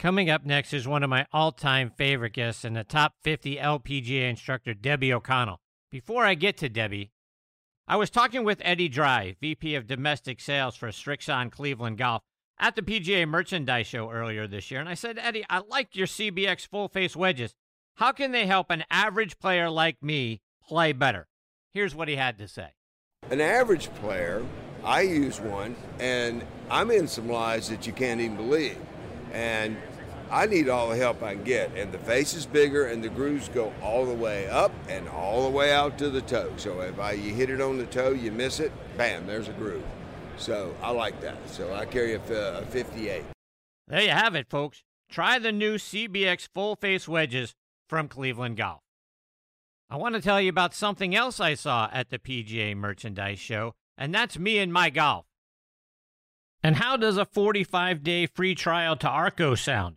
[0.00, 3.56] Coming up next is one of my all time favorite guests and the top 50
[3.56, 5.60] LPGA instructor, Debbie O'Connell.
[5.90, 7.12] Before I get to Debbie,
[7.86, 12.22] I was talking with Eddie Dry, VP of Domestic Sales for Srixon Cleveland Golf,
[12.58, 16.06] at the PGA Merchandise Show earlier this year, and I said, Eddie, I like your
[16.06, 17.54] CBX full face wedges.
[17.96, 21.28] How can they help an average player like me play better?
[21.74, 22.68] Here's what he had to say.
[23.28, 24.46] An average player,
[24.82, 28.78] I use one, and I'm in some lies that you can't even believe.
[29.32, 29.76] And
[30.30, 31.76] I need all the help I can get.
[31.76, 35.42] And the face is bigger, and the grooves go all the way up and all
[35.44, 36.52] the way out to the toe.
[36.56, 39.52] So if I, you hit it on the toe, you miss it, bam, there's a
[39.52, 39.82] groove.
[40.36, 41.36] So I like that.
[41.48, 43.24] So I carry a, a 58.
[43.88, 44.84] There you have it, folks.
[45.10, 47.54] Try the new CBX full face wedges
[47.88, 48.80] from Cleveland Golf.
[49.90, 53.74] I want to tell you about something else I saw at the PGA Merchandise Show,
[53.98, 55.26] and that's me and my golf.
[56.62, 59.96] And how does a 45 day free trial to Arccos sound?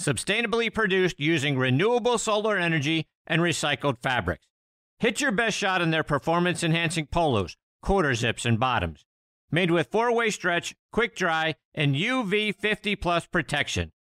[0.00, 4.46] sustainably produced using renewable solar energy and recycled fabrics.
[4.98, 9.04] Hit your best shot in their performance enhancing polos, quarter zips, and bottoms.
[9.50, 13.92] Made with four way stretch, quick dry, and UV 50 plus protection.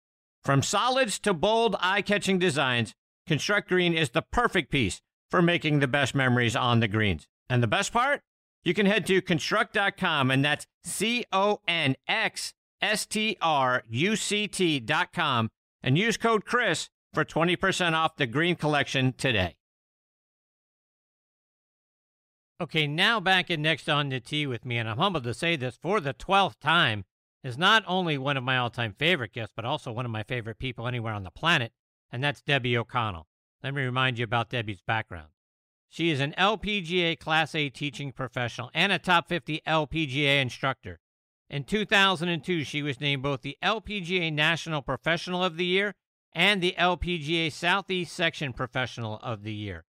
[0.45, 2.95] From solids to bold, eye catching designs,
[3.29, 5.01] Conxstruct Green is the perfect piece
[5.31, 7.27] for making the best memories on the greens.
[7.49, 8.23] And the best part?
[8.65, 14.17] You can head to conxstruct.com, and that's C O N X S T R U
[14.17, 15.51] C T.com,
[15.83, 19.57] and use code Chris for 20% off the green collection today.
[22.61, 25.57] Okay, now back in Next on the Tee with me, and I'm humbled to say
[25.57, 27.05] this for the 12th time,
[27.43, 30.23] is not only one of my all time favorite guests, but also one of my
[30.23, 31.73] favorite people anywhere on the planet
[32.13, 33.27] and that's Debbie O'Connell.
[33.63, 35.29] Let me remind you about Debbie's background.
[35.89, 41.01] She is an LPGA Class A teaching professional and a top 50 LPGA instructor.
[41.51, 45.97] In 2002, she was named both the LPGA National Professional of the Year
[46.33, 49.85] and the LPGA Southeast Section Professional of the Year.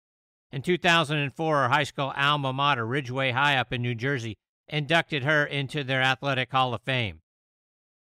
[0.51, 5.45] In 2004, her high school alma mater, Ridgeway High up in New Jersey, inducted her
[5.45, 7.21] into their Athletic Hall of Fame.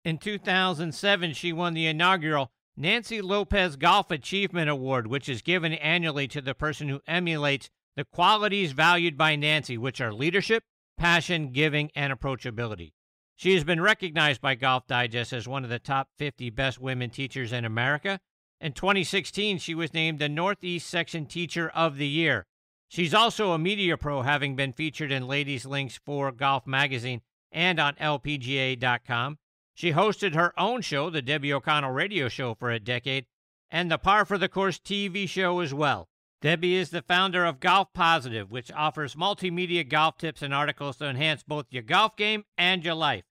[0.06, 6.26] In 2007, she won the inaugural Nancy Lopez Golf Achievement Award, which is given annually
[6.28, 10.64] to the person who emulates the qualities valued by Nancy, which are leadership,
[10.96, 12.92] passion, giving, and approachability.
[13.36, 17.10] She has been recognized by Golf Digest as one of the top 50 best women
[17.10, 18.20] teachers in America.
[18.60, 22.46] In 2016, she was named the Northeast Section Teacher of the Year.
[22.88, 27.80] She's also a media pro, having been featured in Ladies Links for Golf Magazine and
[27.80, 29.38] on LPGA.com.
[29.74, 33.26] She hosted her own show, the Debbie O'Connell Radio Show, for a decade,
[33.68, 36.08] and the Par for the Course TV show as well.
[36.44, 41.08] Debbie is the founder of Golf Positive, which offers multimedia golf tips and articles to
[41.08, 43.24] enhance both your golf game and your life.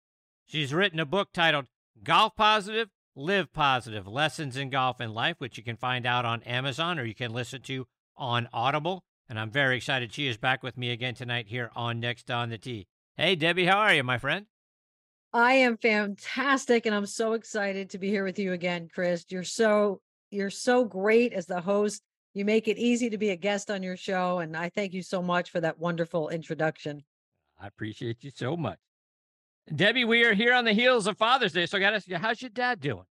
[0.48, 1.68] She's written a book titled
[2.04, 6.42] Golf Positive, Live Positive Lessons in Golf and Life, which you can find out on
[6.42, 7.86] Amazon or you can listen to
[8.18, 9.04] on Audible.
[9.30, 12.50] And I'm very excited she is back with me again tonight here on Next on
[12.50, 12.88] the Tee.
[13.16, 14.48] Hey, Debbie, how are you, my friend?
[15.32, 19.24] I am fantastic and I'm so excited to be here with you again, Chris.
[19.30, 20.02] You're so
[20.32, 22.02] you're so great as the host.
[22.34, 25.04] You make it easy to be a guest on your show and I thank you
[25.04, 27.04] so much for that wonderful introduction.
[27.60, 28.80] I appreciate you so much.
[29.74, 32.08] Debbie, we are here on the heels of Father's Day, so I got to ask
[32.08, 33.06] you, how's your dad doing?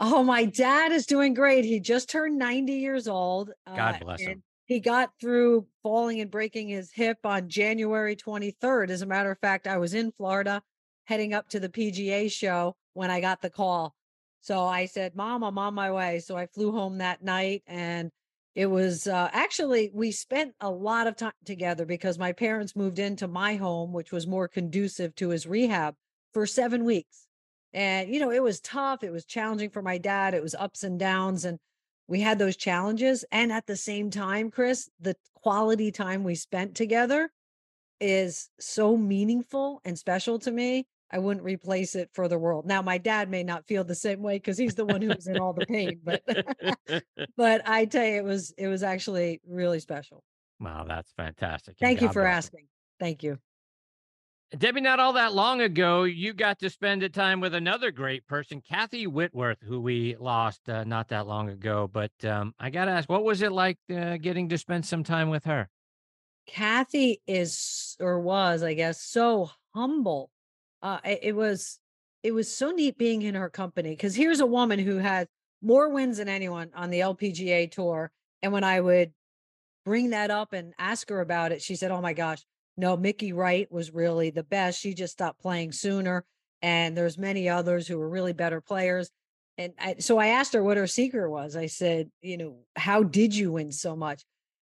[0.00, 1.64] Oh, my dad is doing great.
[1.64, 3.52] He just turned 90 years old.
[3.66, 4.42] God uh, bless him.
[4.66, 8.90] He got through falling and breaking his hip on January 23rd.
[8.90, 10.60] As a matter of fact, I was in Florida
[11.04, 13.94] heading up to the PGA show when I got the call.
[14.40, 16.18] So I said, Mom, I'm on my way.
[16.18, 18.10] So I flew home that night and
[18.56, 22.98] it was uh, actually, we spent a lot of time together because my parents moved
[22.98, 25.94] into my home, which was more conducive to his rehab
[26.32, 27.26] for seven weeks.
[27.74, 29.04] And, you know, it was tough.
[29.04, 30.32] It was challenging for my dad.
[30.32, 31.44] It was ups and downs.
[31.44, 31.58] And
[32.08, 33.26] we had those challenges.
[33.30, 37.30] And at the same time, Chris, the quality time we spent together
[38.00, 40.86] is so meaningful and special to me.
[41.10, 42.66] I wouldn't replace it for the world.
[42.66, 45.38] Now, my dad may not feel the same way because he's the one who's in
[45.38, 46.22] all the pain, but
[47.36, 50.24] but I tell you, it was it was actually really special.
[50.60, 51.76] wow, that's fantastic.
[51.80, 52.66] and Thank you God for bless asking.
[52.98, 53.38] Thank you.
[54.56, 58.24] Debbie, not all that long ago, you got to spend a time with another great
[58.28, 61.90] person, Kathy Whitworth, who we lost uh, not that long ago.
[61.92, 65.02] But um, I got to ask, what was it like uh, getting to spend some
[65.02, 65.68] time with her?
[66.46, 70.30] Kathy is or was, I guess, so humble.
[70.82, 71.78] Uh, it, it was
[72.22, 75.28] it was so neat being in her company because here's a woman who had
[75.62, 78.10] more wins than anyone on the LPGA tour.
[78.42, 79.12] And when I would
[79.84, 82.44] bring that up and ask her about it, she said, "Oh my gosh,
[82.76, 84.80] no, Mickey Wright was really the best.
[84.80, 86.24] She just stopped playing sooner,
[86.62, 89.10] and there's many others who were really better players."
[89.58, 91.56] And I, so I asked her what her secret was.
[91.56, 94.24] I said, "You know, how did you win so much?"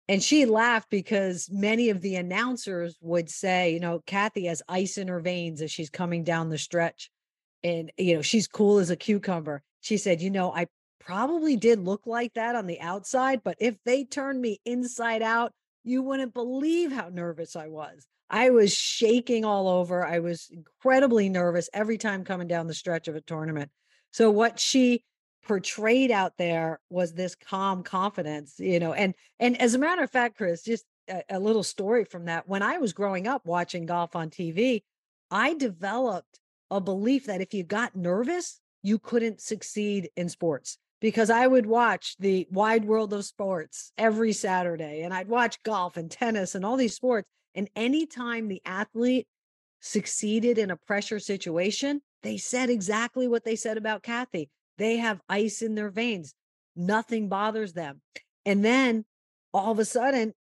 [0.10, 4.98] And she laughed because many of the announcers would say, you know, Kathy has ice
[4.98, 7.12] in her veins as she's coming down the stretch.
[7.64, 9.64] And, you know, she's cool as a cucumber.
[9.82, 10.68] She said, you know, I
[11.00, 15.52] probably did look like that on the outside, but if they turned me inside out,
[15.84, 18.06] you wouldn't believe how nervous I was.
[18.30, 20.06] I was shaking all over.
[20.06, 23.72] I was incredibly nervous every time coming down the stretch of a tournament.
[24.12, 25.04] So, what she
[25.48, 30.12] portrayed out there was this calm confidence you know and and as a matter of
[30.12, 32.48] fact chris just a, a little story from that.
[32.48, 34.84] When i was growing up watching golf on tv
[35.32, 36.40] i developed
[36.70, 41.66] a belief that if you got nervous you couldn't succeed in sports because i would
[41.66, 46.66] watch the wide world of sports every saturday and i'd watch golf and tennis and
[46.66, 47.28] all these sports.
[47.56, 49.28] And anytime the athlete
[49.80, 55.22] succeeded in a pressure situation they said exactly what they said about kathy they have
[55.28, 56.34] ice in their veins.
[56.76, 58.02] Nothing bothers them.
[58.46, 59.06] And then
[59.54, 60.34] all of a sudden,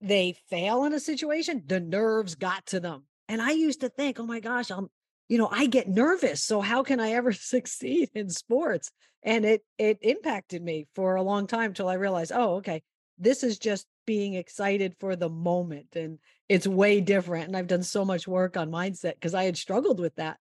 [0.00, 3.04] they fail in a situation, the nerves got to them.
[3.28, 4.88] And I used to think, oh my gosh, I'm,
[5.28, 6.42] you know, I get nervous.
[6.42, 8.90] So how can I ever succeed in sports?
[9.22, 12.82] And it it impacted me for a long time till I realized, oh, okay,
[13.18, 15.96] this is just being excited for the moment.
[15.96, 17.46] And it's way different.
[17.46, 20.36] And I've done so much work on mindset because I had struggled with that.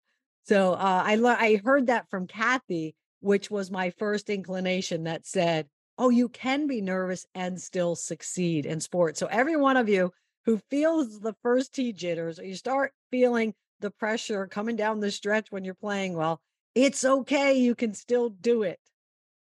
[0.46, 5.68] So uh, I I heard that from Kathy which was my first inclination that said,
[5.98, 9.20] oh, you can be nervous and still succeed in sports.
[9.20, 10.12] So, every one of you
[10.46, 15.12] who feels the first tee jitters or you start feeling the pressure coming down the
[15.12, 16.42] stretch when you're playing well,
[16.76, 17.54] it's okay.
[17.54, 18.80] You can still do it.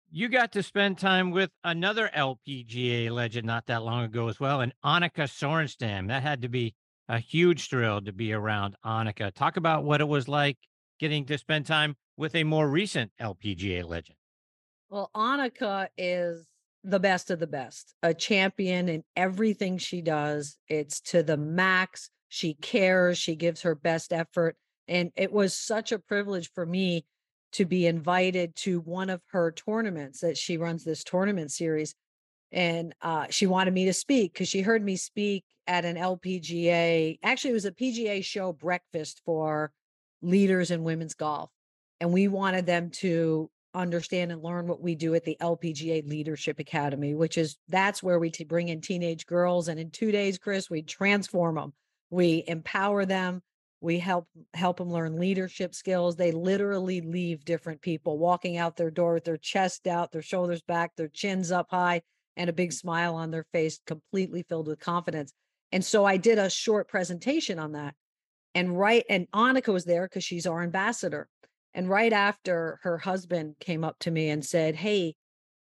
[0.09, 4.61] You got to spend time with another LPGA legend not that long ago as well,
[4.61, 6.07] and Annika Sorenstam.
[6.07, 6.75] That had to be
[7.09, 9.33] a huge thrill to be around Annika.
[9.33, 10.57] Talk about what it was like
[10.99, 14.17] getting to spend time with a more recent LPGA legend.
[14.89, 16.45] Well, Annika is
[16.83, 20.57] the best of the best, a champion in everything she does.
[20.67, 22.09] It's to the max.
[22.29, 24.55] She cares, she gives her best effort.
[24.87, 27.05] And it was such a privilege for me
[27.53, 31.93] to be invited to one of her tournaments that she runs this tournament series.
[32.51, 37.19] And uh, she wanted me to speak because she heard me speak at an LPGA.
[37.21, 39.71] Actually, it was a PGA show breakfast for
[40.21, 41.51] leaders in women's golf
[41.99, 46.59] and we wanted them to understand and learn what we do at the LPGA Leadership
[46.59, 50.37] Academy, which is that's where we t- bring in teenage girls, and in two days,
[50.37, 51.73] Chris, we transform them,
[52.09, 53.41] we empower them,
[53.79, 56.15] we help help them learn leadership skills.
[56.15, 60.61] They literally leave different people walking out their door with their chest out, their shoulders
[60.63, 62.01] back, their chins up high,
[62.35, 62.73] and a big mm.
[62.73, 65.33] smile on their face, completely filled with confidence.
[65.71, 67.93] And so I did a short presentation on that.
[68.55, 71.27] And right, and Annika was there because she's our ambassador.
[71.73, 75.15] And right after her husband came up to me and said, Hey,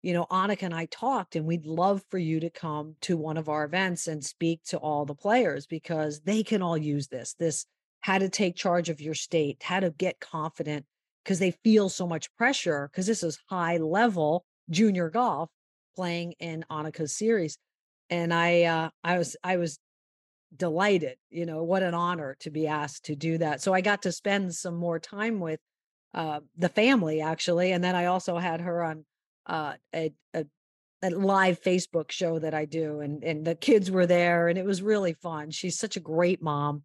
[0.01, 3.37] you know, Annika and I talked, and we'd love for you to come to one
[3.37, 7.35] of our events and speak to all the players because they can all use this
[7.39, 7.65] this
[8.01, 10.85] how to take charge of your state, how to get confident
[11.23, 15.49] because they feel so much pressure because this is high level junior golf
[15.95, 17.57] playing in Annika's series.
[18.09, 19.79] And I uh I was I was
[20.55, 23.61] delighted, you know, what an honor to be asked to do that.
[23.61, 25.61] So I got to spend some more time with
[26.13, 29.05] uh, the family actually, and then I also had her on
[29.45, 30.45] uh, a, a
[31.01, 34.65] a live Facebook show that I do, and and the kids were there, and it
[34.65, 35.51] was really fun.
[35.51, 36.83] She's such a great mom,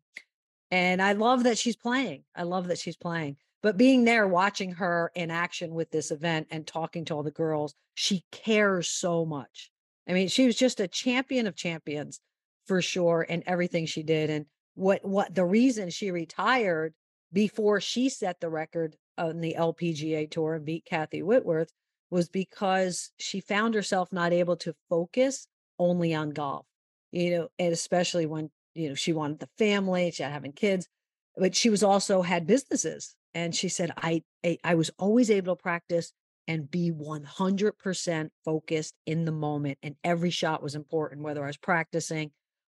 [0.71, 2.25] and I love that she's playing.
[2.35, 3.37] I love that she's playing.
[3.63, 7.31] But being there, watching her in action with this event and talking to all the
[7.31, 9.71] girls, she cares so much.
[10.09, 12.21] I mean, she was just a champion of champions
[12.67, 14.31] for sure in everything she did.
[14.31, 16.95] And what what the reason she retired
[17.33, 21.73] before she set the record on the LPGA tour and beat Kathy Whitworth
[22.11, 25.47] was because she found herself not able to focus
[25.79, 26.67] only on golf,
[27.13, 30.89] you know, and especially when, you know, she wanted the family, she had having kids,
[31.37, 33.15] but she was also had businesses.
[33.35, 36.13] And she said, I, I, I was always able to practice
[36.47, 39.79] and be 100% focused in the moment.
[39.83, 42.31] And every shot was important, whether I was practicing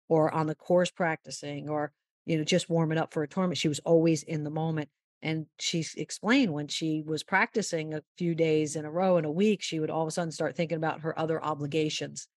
[0.10, 1.92] or on the course practicing or,
[2.26, 3.60] you know, just warming up for a tournament.
[3.60, 4.90] She was always in the moment.
[5.22, 9.32] And she explained when she was practicing a few days in a row in a
[9.32, 12.28] week, she would all of a sudden start thinking about her other obligations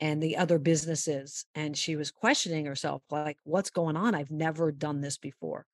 [0.00, 1.46] and the other businesses.
[1.54, 4.14] And she was questioning herself, like, what's going on?
[4.14, 5.66] I've never done this before.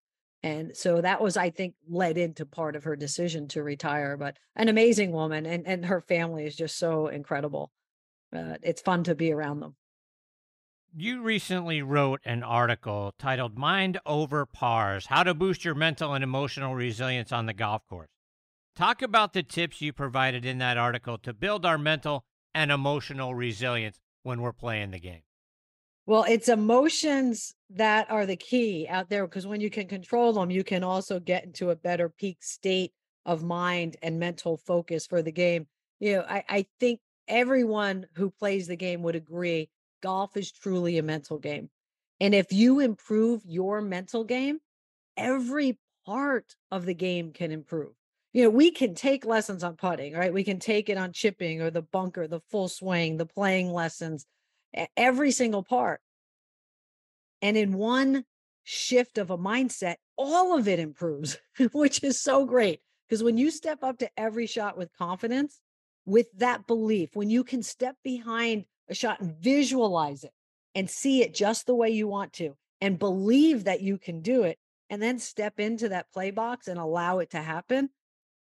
[0.42, 4.16] And so that was, I think, led into part of her decision to retire.
[4.16, 7.70] But an amazing woman, and and her family is just so incredible.
[8.34, 9.76] Uh, it's fun to be around them.
[10.94, 16.22] You recently wrote an article titled Mind Over Pars How to Boost Your Mental and
[16.22, 18.10] Emotional Resilience on the Golf Course.
[18.76, 23.34] Talk about the tips you provided in that article to build our mental and emotional
[23.34, 25.22] resilience when we're playing the game.
[26.04, 30.50] Well, it's emotions that are the key out there because when you can control them,
[30.50, 32.92] you can also get into a better peak state
[33.24, 35.68] of mind and mental focus for the game.
[36.00, 39.70] You know, I, I think everyone who plays the game would agree
[40.02, 41.70] golf is truly a mental game.
[42.20, 44.58] And if you improve your mental game,
[45.16, 47.92] every part of the game can improve.
[48.32, 50.32] You know, we can take lessons on putting, right?
[50.32, 54.26] We can take it on chipping or the bunker, the full swing, the playing lessons,
[54.96, 56.00] every single part.
[57.42, 58.24] And in one
[58.62, 61.36] shift of a mindset, all of it improves,
[61.72, 62.80] which is so great.
[63.08, 65.60] Because when you step up to every shot with confidence,
[66.06, 70.32] with that belief, when you can step behind a shot and visualize it
[70.74, 74.42] and see it just the way you want to and believe that you can do
[74.42, 74.58] it,
[74.90, 77.88] and then step into that play box and allow it to happen,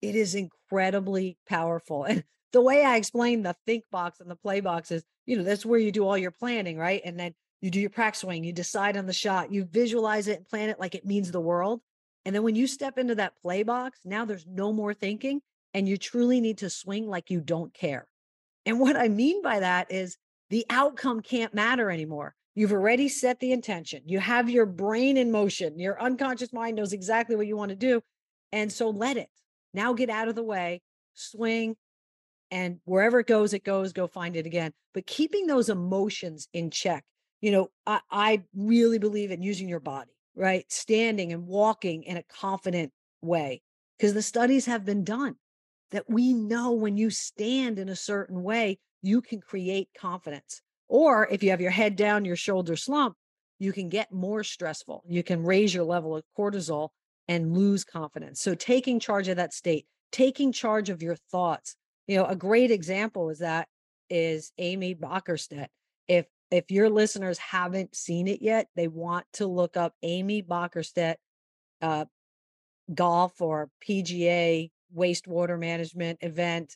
[0.01, 2.05] it is incredibly powerful.
[2.05, 5.43] And the way I explain the think box and the play box is, you know,
[5.43, 7.01] that's where you do all your planning, right?
[7.03, 10.37] And then you do your practice swing, you decide on the shot, you visualize it
[10.37, 11.81] and plan it like it means the world.
[12.25, 15.41] And then when you step into that play box, now there's no more thinking
[15.73, 18.07] and you truly need to swing like you don't care.
[18.65, 20.17] And what I mean by that is
[20.49, 22.35] the outcome can't matter anymore.
[22.55, 24.01] You've already set the intention.
[24.05, 25.79] You have your brain in motion.
[25.79, 28.01] Your unconscious mind knows exactly what you want to do.
[28.51, 29.29] And so let it.
[29.73, 30.81] Now get out of the way,
[31.13, 31.75] swing,
[32.51, 34.73] and wherever it goes, it goes, go find it again.
[34.93, 37.03] But keeping those emotions in check.
[37.41, 40.65] You know, I, I really believe in using your body, right?
[40.69, 42.91] Standing and walking in a confident
[43.21, 43.61] way,
[43.97, 45.35] because the studies have been done
[45.91, 50.61] that we know when you stand in a certain way, you can create confidence.
[50.87, 53.15] Or if you have your head down, your shoulder slump,
[53.59, 55.03] you can get more stressful.
[55.07, 56.89] You can raise your level of cortisol
[57.27, 58.41] and lose confidence.
[58.41, 61.75] So taking charge of that state, taking charge of your thoughts.
[62.07, 63.67] You know, a great example is that
[64.09, 65.67] is Amy Bockerstette.
[66.07, 71.17] If if your listeners haven't seen it yet, they want to look up Amy Bockerstette
[71.81, 72.05] uh,
[72.93, 76.75] golf or PGA wastewater management event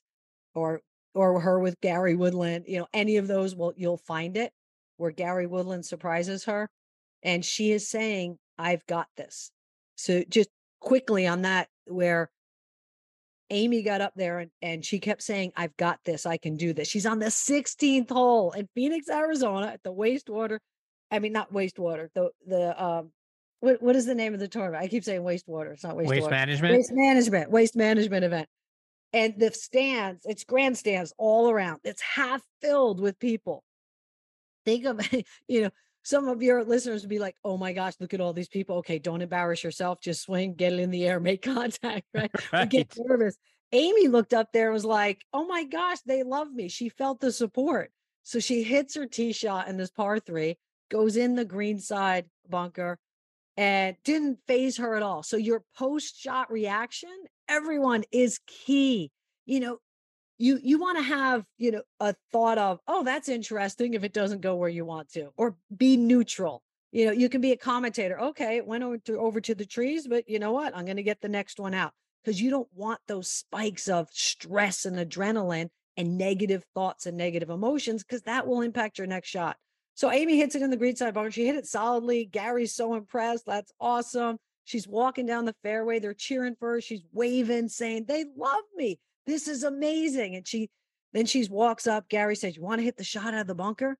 [0.53, 0.81] or
[1.13, 4.51] or her with Gary Woodland, you know, any of those will you'll find it
[4.97, 6.69] where Gary Woodland surprises her
[7.23, 9.51] and she is saying, I've got this.
[9.95, 12.29] So just quickly on that, where
[13.49, 16.73] Amy got up there and, and she kept saying, I've got this, I can do
[16.73, 16.87] this.
[16.87, 20.59] She's on the 16th hole in Phoenix, Arizona at the wastewater.
[21.11, 23.11] I mean, not wastewater, the the um
[23.59, 24.83] what, what is the name of the tournament?
[24.83, 25.73] I keep saying wastewater.
[25.73, 26.07] It's not wastewater.
[26.07, 26.75] Waste management.
[26.75, 27.51] Waste management.
[27.51, 28.49] Waste management event
[29.13, 31.79] and the stands, it's grandstands all around.
[31.83, 33.63] It's half filled with people.
[34.65, 35.07] Think of,
[35.47, 35.69] you know,
[36.03, 38.77] some of your listeners would be like, oh my gosh, look at all these people.
[38.77, 40.01] Okay, don't embarrass yourself.
[40.01, 42.31] Just swing, get it in the air, make contact, right?
[42.53, 42.69] right.
[42.69, 43.37] Get nervous.
[43.71, 46.67] Amy looked up there and was like, oh my gosh, they love me.
[46.67, 47.91] She felt the support.
[48.23, 50.57] So she hits her tee shot in this par three,
[50.89, 52.99] goes in the green side bunker,
[53.57, 55.23] and didn't phase her at all.
[55.23, 57.11] So your post shot reaction,
[57.47, 59.11] everyone is key.
[59.45, 59.77] You know,
[60.37, 64.13] you you want to have, you know, a thought of, "Oh, that's interesting if it
[64.13, 66.63] doesn't go where you want to." Or be neutral.
[66.91, 68.19] You know, you can be a commentator.
[68.19, 70.75] Okay, it went over to, over to the trees, but you know what?
[70.75, 71.93] I'm going to get the next one out
[72.23, 77.49] because you don't want those spikes of stress and adrenaline and negative thoughts and negative
[77.49, 79.57] emotions because that will impact your next shot.
[79.95, 81.31] So Amy hits it in the green side bunker.
[81.31, 82.25] She hit it solidly.
[82.25, 83.45] Gary's so impressed.
[83.45, 84.37] That's awesome.
[84.65, 85.99] She's walking down the fairway.
[85.99, 86.81] They're cheering for her.
[86.81, 88.99] She's waving, saying, They love me.
[89.25, 90.35] This is amazing.
[90.35, 90.69] And she
[91.13, 92.09] then she walks up.
[92.09, 93.97] Gary says, You want to hit the shot out of the bunker?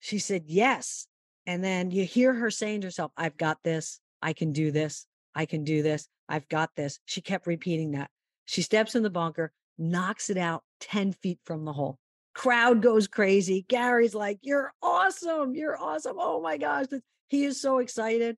[0.00, 1.06] She said, Yes.
[1.46, 4.00] And then you hear her saying to herself, I've got this.
[4.22, 5.06] I can do this.
[5.34, 6.08] I can do this.
[6.28, 7.00] I've got this.
[7.04, 8.10] She kept repeating that.
[8.44, 9.52] She steps in the bunker.
[9.76, 11.98] knocks it out 10 feet from the hole.
[12.34, 13.64] Crowd goes crazy.
[13.68, 15.54] Gary's like, You're awesome.
[15.54, 16.16] You're awesome.
[16.18, 16.86] Oh my gosh.
[17.28, 18.36] He is so excited.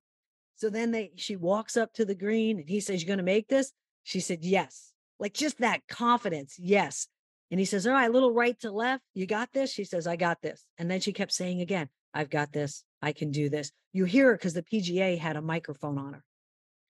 [0.56, 3.48] So then they she walks up to the green and he says, You're gonna make
[3.48, 3.72] this?
[4.02, 4.92] She said, Yes.
[5.18, 6.56] Like just that confidence.
[6.58, 7.08] Yes.
[7.50, 9.04] And he says, All right, little right to left.
[9.14, 9.72] You got this?
[9.72, 10.64] She says, I got this.
[10.78, 12.84] And then she kept saying again, I've got this.
[13.02, 13.70] I can do this.
[13.92, 16.24] You hear her because the PGA had a microphone on her.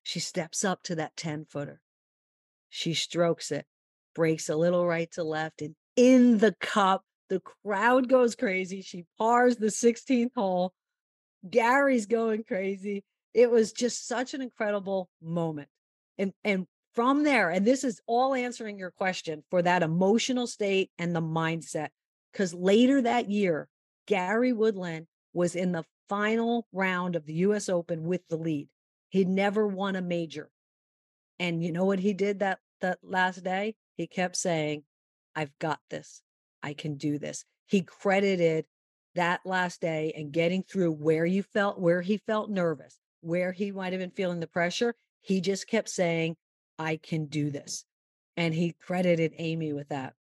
[0.02, 1.80] She steps up to that 10 footer.
[2.68, 3.66] She strokes it,
[4.14, 8.82] breaks a little right to left, and in the cup, the crowd goes crazy.
[8.82, 10.72] She pars the 16th hole.
[11.48, 13.04] Gary's going crazy.
[13.32, 15.68] It was just such an incredible moment.
[16.18, 20.90] And and from there, and this is all answering your question for that emotional state
[20.98, 21.88] and the mindset.
[22.32, 23.68] Because later that year,
[24.06, 28.68] Gary Woodland was in the final round of the US Open with the lead.
[29.08, 30.50] He'd never won a major.
[31.38, 33.74] And you know what he did that that last day?
[33.96, 34.84] He kept saying,
[35.36, 36.22] I've got this.
[36.62, 37.44] I can do this.
[37.66, 38.66] He credited
[39.14, 43.70] that last day and getting through where you felt where he felt nervous, where he
[43.70, 44.94] might have been feeling the pressure.
[45.20, 46.36] He just kept saying,
[46.78, 47.84] I can do this.
[48.36, 50.14] And he credited Amy with that.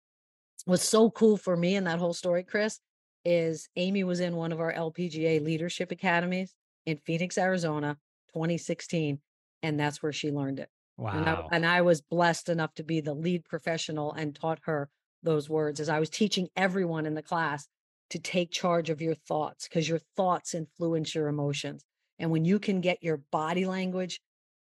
[0.65, 2.81] What's so cool for me in that whole story, Chris,
[3.25, 6.55] is Amy was in one of our LPGA leadership academies
[6.87, 7.97] in Phoenix, Arizona,
[8.35, 9.21] 2016.
[9.63, 10.69] And that's where she learned it.
[10.97, 11.13] Wow.
[11.13, 14.91] And I, and I was blessed enough to be the lead professional and taught her
[15.23, 17.67] those words as I was teaching everyone in the class
[18.11, 21.85] to take charge of your thoughts because your thoughts influence your emotions.
[22.19, 24.21] And when you can get your body language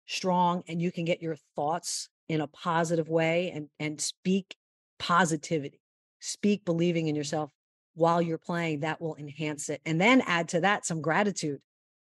[0.06, 4.56] strong and you can get your thoughts in a positive way and and speak
[4.98, 5.80] positivity
[6.20, 7.50] speak believing in yourself
[7.94, 11.60] while you're playing that will enhance it and then add to that some gratitude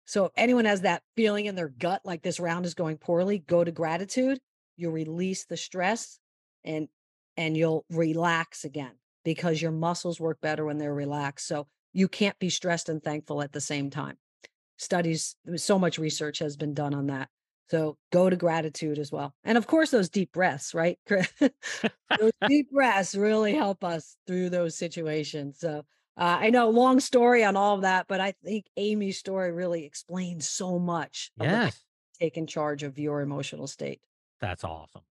[0.05, 3.39] so if anyone has that feeling in their gut like this round is going poorly
[3.39, 4.39] go to gratitude
[4.75, 6.19] you'll release the stress
[6.63, 6.87] and
[7.37, 12.37] and you'll relax again because your muscles work better when they're relaxed so you can't
[12.39, 14.17] be stressed and thankful at the same time
[14.77, 17.29] studies so much research has been done on that
[17.69, 19.33] so go to gratitude as well.
[19.43, 20.97] And of course, those deep breaths, right?
[21.09, 25.59] those deep breaths really help us through those situations.
[25.59, 25.83] So
[26.17, 29.85] uh, I know long story on all of that, but I think Amy's story really
[29.85, 31.31] explains so much.
[31.39, 31.83] Yes.
[32.19, 34.01] Taking charge of your emotional state.
[34.39, 35.03] That's awesome.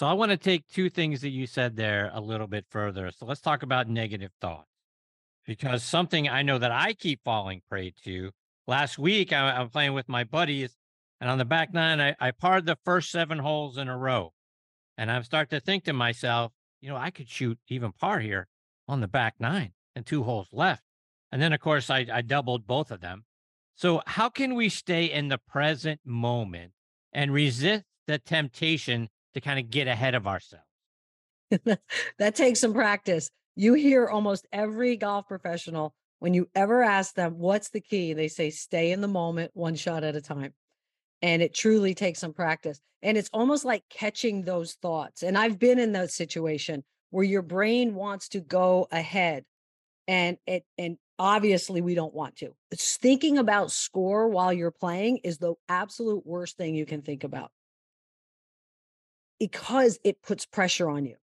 [0.00, 3.10] So I want to take two things that you said there a little bit further.
[3.10, 4.70] So let's talk about negative thoughts
[5.46, 8.30] because something I know that I keep falling prey to.
[8.66, 10.74] Last week, I, I'm playing with my buddies
[11.20, 14.32] and on the back nine, I, I parred the first seven holes in a row.
[14.96, 18.48] And I'm starting to think to myself, you know, I could shoot even par here
[18.88, 20.82] on the back nine and two holes left.
[21.30, 23.26] And then, of course, I, I doubled both of them.
[23.74, 26.72] So, how can we stay in the present moment
[27.12, 30.64] and resist the temptation to kind of get ahead of ourselves?
[32.18, 33.30] that takes some practice.
[33.56, 38.12] You hear almost every golf professional when you ever ask them, What's the key?
[38.12, 40.52] They say, Stay in the moment, one shot at a time
[41.22, 45.58] and it truly takes some practice and it's almost like catching those thoughts and i've
[45.58, 49.44] been in that situation where your brain wants to go ahead
[50.08, 55.18] and it and obviously we don't want to it's thinking about score while you're playing
[55.18, 57.50] is the absolute worst thing you can think about
[59.40, 61.16] because it puts pressure on you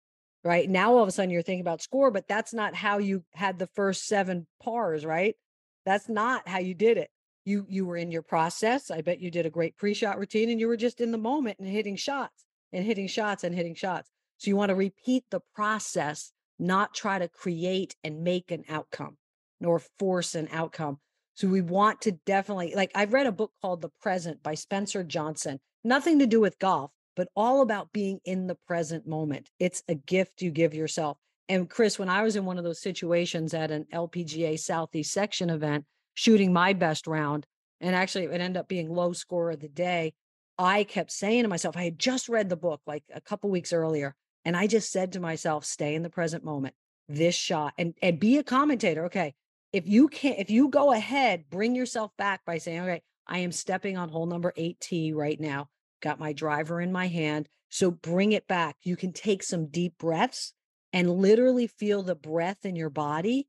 [0.43, 0.69] right?
[0.69, 3.60] Now all of a sudden you're thinking about score but that's not how you had
[3.60, 5.36] the first seven pars right?
[5.86, 7.10] That's not how you did it.
[7.43, 8.89] You you were in your process.
[8.89, 11.60] I bet you did a great pre-shot routine and you were just in the moment
[11.60, 14.10] and hitting shots and hitting shots and hitting shots.
[14.38, 19.17] So you want to repeat the process not try to create and make an outcome
[19.60, 20.99] nor force an outcome.
[21.36, 25.04] So we want to definitely like i've read a book called the present by spencer
[25.04, 29.84] johnson nothing to do with golf but all about being in the present moment it's
[29.88, 31.17] a gift you give yourself
[31.49, 35.49] and chris when i was in one of those situations at an lpga southeast section
[35.49, 37.45] event shooting my best round.
[37.80, 40.13] And actually, it ended up being low score of the day.
[40.58, 43.73] I kept saying to myself, I had just read the book like a couple weeks
[43.73, 44.15] earlier.
[44.45, 46.73] And I just said to myself, stay in the present moment,
[47.10, 49.06] this shot, and, and be a commentator.
[49.06, 49.36] Okay.
[49.73, 53.51] If you can't, if you go ahead, bring yourself back by saying, okay, I am
[53.51, 55.67] stepping on hole number 8T right now.
[56.01, 57.47] Got my driver in my hand.
[57.69, 58.77] So bring it back.
[58.84, 60.53] You can take some deep breaths
[60.93, 63.47] and literally feel the breath in your body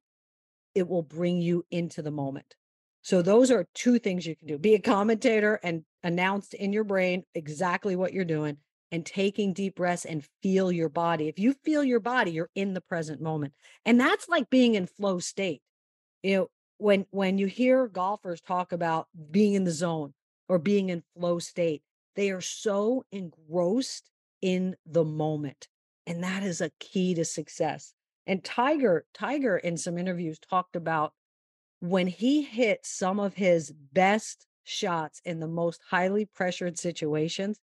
[0.76, 2.54] it will bring you into the moment.
[3.00, 4.58] So those are two things you can do.
[4.58, 8.58] Be a commentator and announce in your brain exactly what you're doing
[8.92, 11.28] and taking deep breaths and feel your body.
[11.28, 13.54] If you feel your body, you're in the present moment.
[13.86, 15.62] And that's like being in flow state.
[16.22, 20.12] You know, when when you hear golfers talk about being in the zone
[20.48, 21.82] or being in flow state,
[22.16, 24.10] they are so engrossed
[24.42, 25.68] in the moment.
[26.06, 27.94] And that is a key to success.
[28.26, 31.12] And Tiger, Tiger in some interviews talked about
[31.80, 37.58] when he hit some of his best shots in the most highly pressured situations,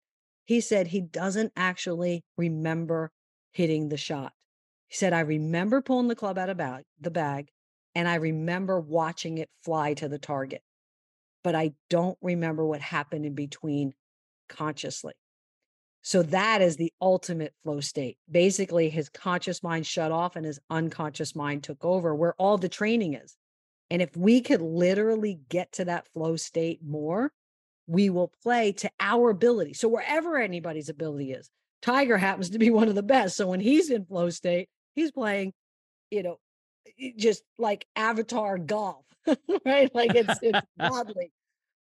[0.46, 3.12] he said he doesn't actually remember
[3.52, 4.34] hitting the shot.
[4.88, 7.50] He said, I remember pulling the club out of bag, the bag
[7.96, 10.62] and I remember watching it fly to the target,
[11.44, 13.94] but I don't remember what happened in between
[14.52, 15.14] consciously.
[16.04, 18.18] So that is the ultimate flow state.
[18.30, 22.70] Basically, his conscious mind shut off and his unconscious mind took over, where all the
[22.70, 23.38] training is.
[23.92, 27.32] And if we could literally get to that flow state more,
[27.88, 29.74] we will play to our ability.
[29.74, 31.50] So wherever anybody's ability is,
[31.82, 33.36] Tiger happens to be one of the best.
[33.36, 35.54] So when he's in flow state, he's playing,
[36.10, 36.40] you know,
[37.00, 39.06] eh, just like avatar golf,
[39.66, 39.94] right?
[39.94, 41.32] Like it's it's godly,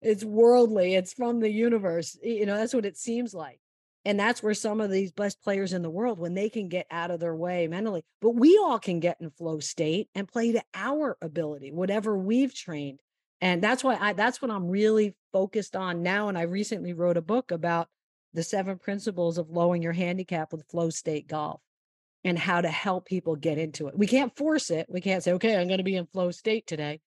[0.02, 2.18] it's worldly, it's from the universe.
[2.22, 3.60] You know, that's what it seems like.
[4.04, 6.86] And that's where some of these best players in the world, when they can get
[6.92, 10.52] out of their way mentally, but we all can get in flow state and play
[10.52, 13.00] to our ability, whatever we've trained.
[13.40, 16.28] And that's why I that's what I'm really focused on now.
[16.28, 17.88] And I recently wrote a book about
[18.32, 21.60] the seven principles of lowering your handicap with flow state golf
[22.22, 23.98] and how to help people get into it.
[23.98, 24.86] We can't force it.
[24.88, 27.00] We can't say, okay, I'm going to be in flow state today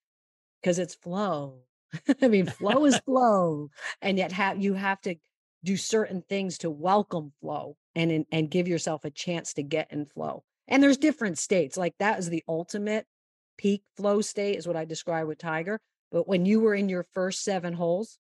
[0.62, 1.60] because it's flow.
[2.22, 3.70] I mean, flow is flow.
[4.02, 5.16] And yet have you have to
[5.64, 10.06] do certain things to welcome flow and and give yourself a chance to get in
[10.06, 10.44] flow.
[10.68, 11.78] And there's different states.
[11.78, 13.06] Like that is the ultimate
[13.58, 15.80] peak flow state is what I describe with Tiger.
[16.12, 18.18] But when you were in your first seven holes,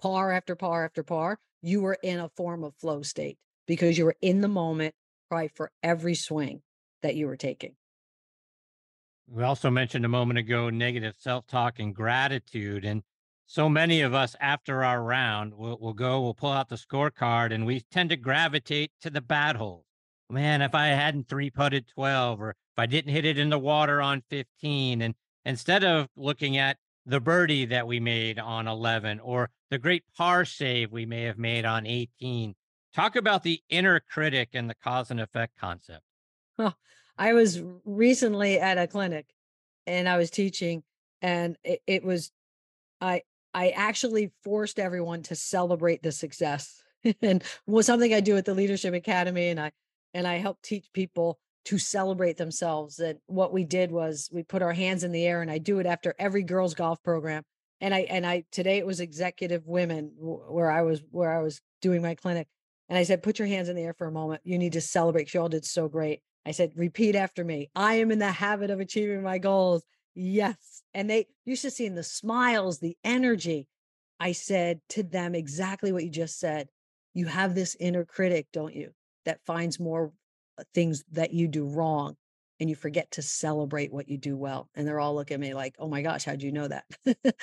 [0.00, 4.04] par after par after par, you were in a form of flow state because you
[4.04, 4.94] were in the moment,
[5.30, 6.60] right, for every swing
[7.02, 7.74] that you were taking.
[9.26, 12.84] We also mentioned a moment ago negative self talk and gratitude.
[12.84, 13.02] And
[13.46, 17.52] so many of us after our round will we'll go, we'll pull out the scorecard
[17.52, 19.84] and we tend to gravitate to the bad holes.
[20.30, 23.58] Man, if I hadn't three putted 12 or if I didn't hit it in the
[23.58, 29.20] water on 15, and instead of looking at the birdie that we made on 11
[29.20, 32.54] or the great par save we may have made on 18,
[32.94, 36.04] talk about the inner critic and the cause and effect concept.
[37.18, 39.26] I was recently at a clinic
[39.86, 40.82] and I was teaching,
[41.20, 42.30] and it, it was
[43.00, 43.22] I
[43.54, 46.82] I actually forced everyone to celebrate the success.
[47.22, 49.72] and was something I do at the Leadership Academy and I
[50.14, 52.98] and I help teach people to celebrate themselves.
[52.98, 55.78] And what we did was we put our hands in the air and I do
[55.78, 57.44] it after every girls golf program.
[57.80, 61.60] And I and I today it was executive women where I was where I was
[61.80, 62.48] doing my clinic.
[62.88, 64.42] And I said, put your hands in the air for a moment.
[64.44, 65.32] You need to celebrate.
[65.32, 66.20] You all did so great.
[66.44, 67.70] I said, repeat after me.
[67.74, 69.84] I am in the habit of achieving my goals.
[70.14, 70.82] Yes.
[70.92, 73.68] And they, you should see in the smiles, the energy.
[74.18, 76.68] I said to them exactly what you just said.
[77.14, 78.92] You have this inner critic, don't you,
[79.24, 80.12] that finds more
[80.58, 82.16] uh, things that you do wrong
[82.62, 84.68] and you forget to celebrate what you do well.
[84.76, 86.84] And they're all looking at me like, oh my gosh, how'd you know that?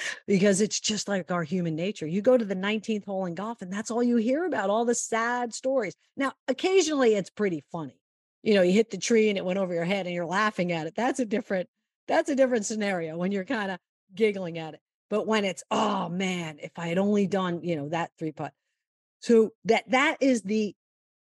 [0.27, 2.07] because it's just like our human nature.
[2.07, 4.85] You go to the 19th hole in golf and that's all you hear about, all
[4.85, 5.93] the sad stories.
[6.15, 7.98] Now, occasionally it's pretty funny.
[8.43, 10.71] You know, you hit the tree and it went over your head and you're laughing
[10.71, 10.95] at it.
[10.95, 11.69] That's a different
[12.07, 13.79] that's a different scenario when you're kind of
[14.15, 14.79] giggling at it.
[15.09, 18.53] But when it's, oh man, if I had only done, you know, that three putt.
[19.21, 20.75] So that that is the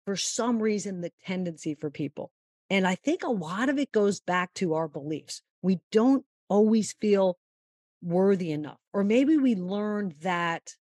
[0.05, 2.31] for some reason the tendency for people.
[2.69, 5.41] And I think a lot of it goes back to our beliefs.
[5.61, 7.37] We don't always feel
[8.01, 8.77] worthy enough.
[8.93, 10.75] Or maybe we learned that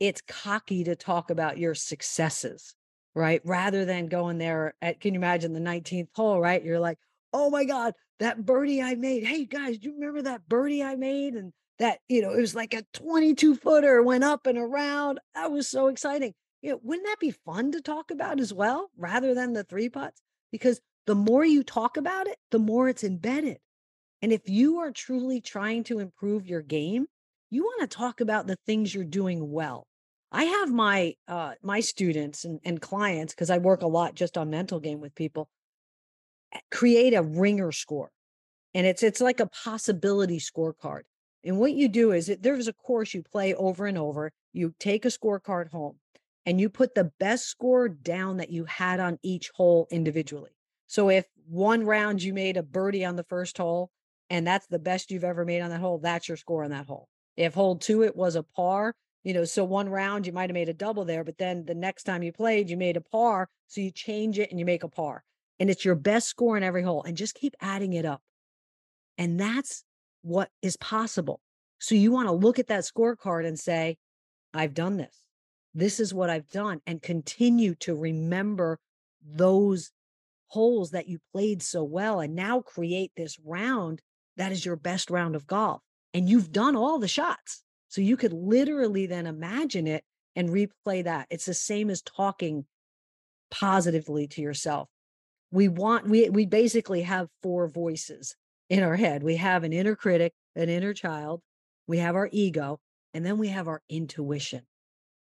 [0.00, 2.74] it's cocky to talk about your successes,
[3.18, 3.42] right?
[3.44, 6.64] Rather than going there at, can you imagine the 19th hole, right?
[6.64, 6.98] You're like,
[7.32, 9.24] oh my God, that birdie I made.
[9.24, 11.34] Hey guys, do you remember that birdie I made?
[11.34, 15.18] And that, you know, it was like a 22 footer, went up and around.
[15.34, 16.32] That was so exciting.
[16.62, 19.88] You know, wouldn't that be fun to talk about as well, rather than the three
[19.88, 20.20] putts?
[20.50, 23.58] Because the more you talk about it, the more it's embedded.
[24.22, 27.06] And if you are truly trying to improve your game,
[27.50, 29.86] you want to talk about the things you're doing well.
[30.30, 34.36] I have my uh, my students and, and clients because I work a lot just
[34.36, 35.48] on mental game with people
[36.70, 38.10] create a ringer score
[38.74, 41.02] and it's it's like a possibility scorecard
[41.44, 44.74] and what you do is it, there's a course you play over and over you
[44.78, 45.96] take a scorecard home
[46.46, 50.50] and you put the best score down that you had on each hole individually.
[50.86, 53.90] So if one round you made a birdie on the first hole
[54.30, 56.86] and that's the best you've ever made on that hole that's your score on that
[56.86, 57.08] hole.
[57.36, 58.94] If hole two it was a par
[59.28, 61.74] you know so one round you might have made a double there but then the
[61.74, 64.82] next time you played you made a par so you change it and you make
[64.82, 65.22] a par
[65.58, 68.22] and it's your best score in every hole and just keep adding it up.
[69.16, 69.84] And that's
[70.22, 71.40] what is possible.
[71.78, 73.96] So you want to look at that scorecard and say,
[74.54, 75.22] I've done this.
[75.74, 78.78] This is what I've done and continue to remember
[79.24, 79.90] those
[80.48, 84.00] holes that you played so well and now create this round
[84.36, 85.82] that is your best round of golf.
[86.14, 87.62] And you've done all the shots.
[87.88, 90.04] So you could literally then imagine it
[90.36, 91.26] and replay that.
[91.30, 92.66] It's the same as talking
[93.50, 94.88] positively to yourself.
[95.50, 98.36] We want we we basically have four voices
[98.68, 99.22] in our head.
[99.22, 101.40] We have an inner critic, an inner child,
[101.86, 102.80] we have our ego,
[103.14, 104.62] and then we have our intuition.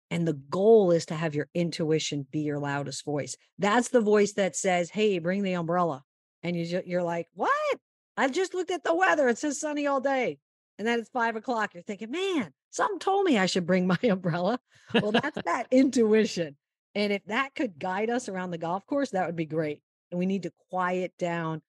[0.09, 3.35] And the goal is to have your intuition be your loudest voice.
[3.59, 6.03] That's the voice that says, "Hey, bring the umbrella."
[6.41, 7.79] And you you're like, "What?
[8.15, 9.27] I just looked at the weather.
[9.27, 10.39] It says sunny all day."
[10.83, 11.73] And then it's five o'clock.
[11.73, 14.59] You're thinking, "Man, something told me I should bring my umbrella."
[14.93, 16.57] Well, that's that intuition.
[16.93, 19.81] And if that could guide us around the golf course, that would be great.
[20.11, 21.61] And we need to quiet down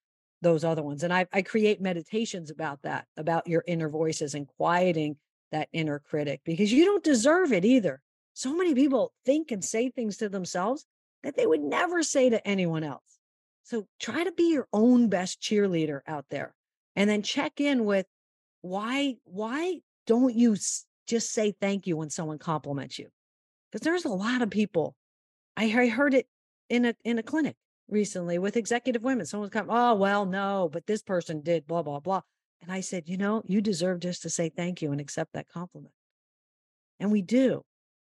[0.42, 1.04] those other ones.
[1.04, 5.16] And I, I create meditations about that, about your inner voices and quieting
[5.52, 8.00] that inner critic because you don't deserve it either.
[8.32, 10.86] So many people think and say things to themselves
[11.22, 13.20] that they would never say to anyone else.
[13.62, 16.52] So try to be your own best cheerleader out there
[16.96, 18.06] and then check in with
[18.64, 20.56] why why don't you
[21.06, 23.08] just say thank you when someone compliments you?
[23.70, 24.96] Because there's a lot of people
[25.54, 26.26] I, I heard it
[26.70, 27.56] in a in a clinic
[27.88, 29.26] recently with executive women.
[29.26, 32.22] Someone's come, oh well, no, but this person did blah blah blah.
[32.62, 35.48] And I said, you know, you deserve just to say thank you and accept that
[35.48, 35.92] compliment.
[36.98, 37.64] And we do,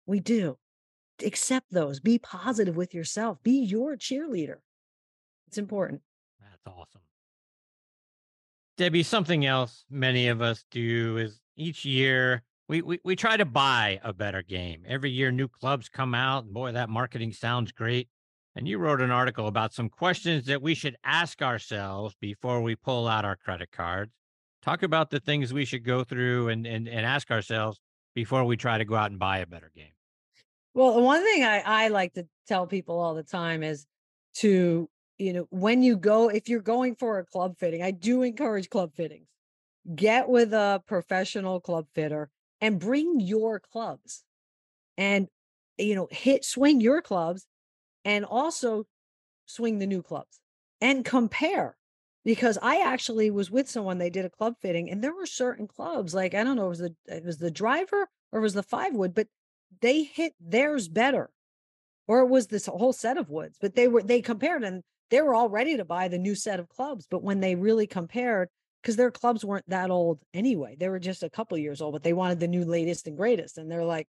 [0.05, 0.57] we do.
[1.23, 2.01] Accept those.
[2.01, 3.37] Be positive with yourself.
[3.41, 4.55] Be your cheerleader.
[5.47, 6.01] It's important.
[6.41, 7.01] That's awesome.
[8.77, 13.45] Debbie, something else many of us do is each year we, we we try to
[13.45, 14.83] buy a better game.
[14.87, 18.07] Every year new clubs come out, boy, that marketing sounds great.
[18.55, 22.75] And you wrote an article about some questions that we should ask ourselves before we
[22.75, 24.11] pull out our credit cards.
[24.61, 27.79] Talk about the things we should go through and and, and ask ourselves
[28.15, 29.93] before we try to go out and buy a better game.
[30.73, 33.85] Well, one thing I, I like to tell people all the time is
[34.35, 34.89] to,
[35.21, 38.69] you know, when you go, if you're going for a club fitting, I do encourage
[38.69, 39.27] club fittings.
[39.95, 42.29] Get with a professional club fitter
[42.59, 44.23] and bring your clubs
[44.97, 45.27] and
[45.77, 47.47] you know hit swing your clubs
[48.05, 48.85] and also
[49.45, 50.39] swing the new clubs
[50.79, 51.75] and compare
[52.23, 55.67] because I actually was with someone they did a club fitting and there were certain
[55.67, 58.53] clubs like I don't know it was the it was the driver or it was
[58.53, 59.27] the five wood but
[59.81, 61.31] they hit theirs better
[62.07, 65.21] or it was this whole set of woods but they were they compared and they
[65.21, 68.49] were all ready to buy the new set of clubs but when they really compared
[68.81, 70.75] because their clubs weren't that old anyway.
[70.79, 73.57] They were just a couple years old, but they wanted the new latest and greatest.
[73.57, 74.07] And they're like,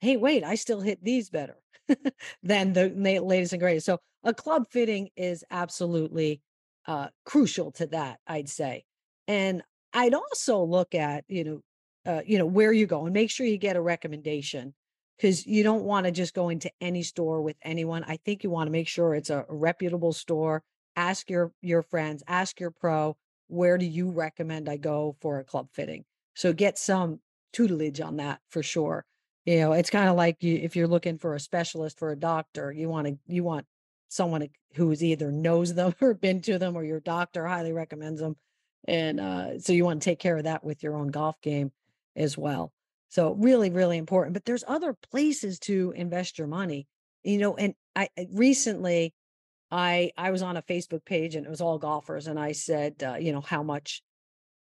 [0.00, 1.56] hey, wait, I still hit these better
[2.42, 3.86] than the latest and greatest.
[3.86, 6.40] So a club fitting is absolutely
[6.86, 8.84] uh, crucial to that, I'd say.
[9.26, 11.60] And I'd also look at, you know,
[12.06, 14.74] uh, you know, where you go and make sure you get a recommendation
[15.16, 18.04] because you don't want to just go into any store with anyone.
[18.04, 20.62] I think you want to make sure it's a reputable store.
[20.96, 23.16] Ask your your friends, ask your pro
[23.48, 26.04] where do you recommend I go for a club fitting?
[26.34, 27.20] So get some
[27.52, 29.04] tutelage on that for sure.
[29.44, 32.16] You know, it's kind of like you, if you're looking for a specialist for a
[32.16, 33.66] doctor, you want to you want
[34.08, 38.36] someone who's either knows them or been to them or your doctor highly recommends them.
[38.86, 41.72] And uh, so you want to take care of that with your own golf game
[42.16, 42.72] as well.
[43.14, 44.34] So really, really important.
[44.34, 46.88] But there's other places to invest your money.
[47.22, 49.14] You know, and I recently
[49.70, 53.04] I I was on a Facebook page and it was all golfers, and I said,
[53.06, 54.02] uh, you know, how much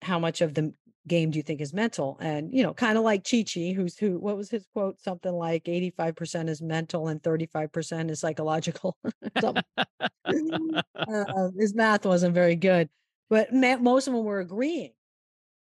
[0.03, 0.75] how much of the
[1.09, 2.19] game do you think is mental?
[2.21, 4.19] And you know, kind of like Chi Chi, who's who?
[4.19, 5.01] What was his quote?
[5.01, 8.99] Something like eighty five percent is mental and thirty five percent is psychological.
[9.37, 9.55] uh,
[11.59, 12.91] his math wasn't very good,
[13.31, 14.93] but most of them were agreeing.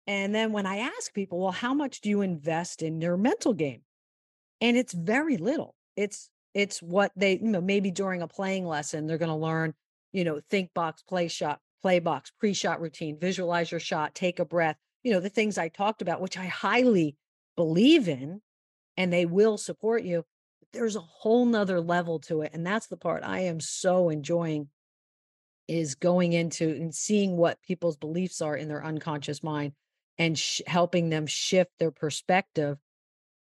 [0.06, 3.54] And then when I ask people, well, how much do you invest in your mental
[3.54, 3.82] game?
[4.60, 5.74] And it's very little.
[5.96, 9.74] It's it's what they, you know, maybe during a playing lesson, they're going to learn,
[10.12, 14.38] you know, think box, play shot, play box, pre shot routine, visualize your shot, take
[14.38, 17.16] a breath, you know, the things I talked about, which I highly
[17.56, 18.40] believe in
[18.96, 20.24] and they will support you.
[20.72, 22.52] There's a whole nother level to it.
[22.54, 24.68] And that's the part I am so enjoying
[25.66, 29.72] is going into and seeing what people's beliefs are in their unconscious mind
[30.18, 32.78] and sh- helping them shift their perspective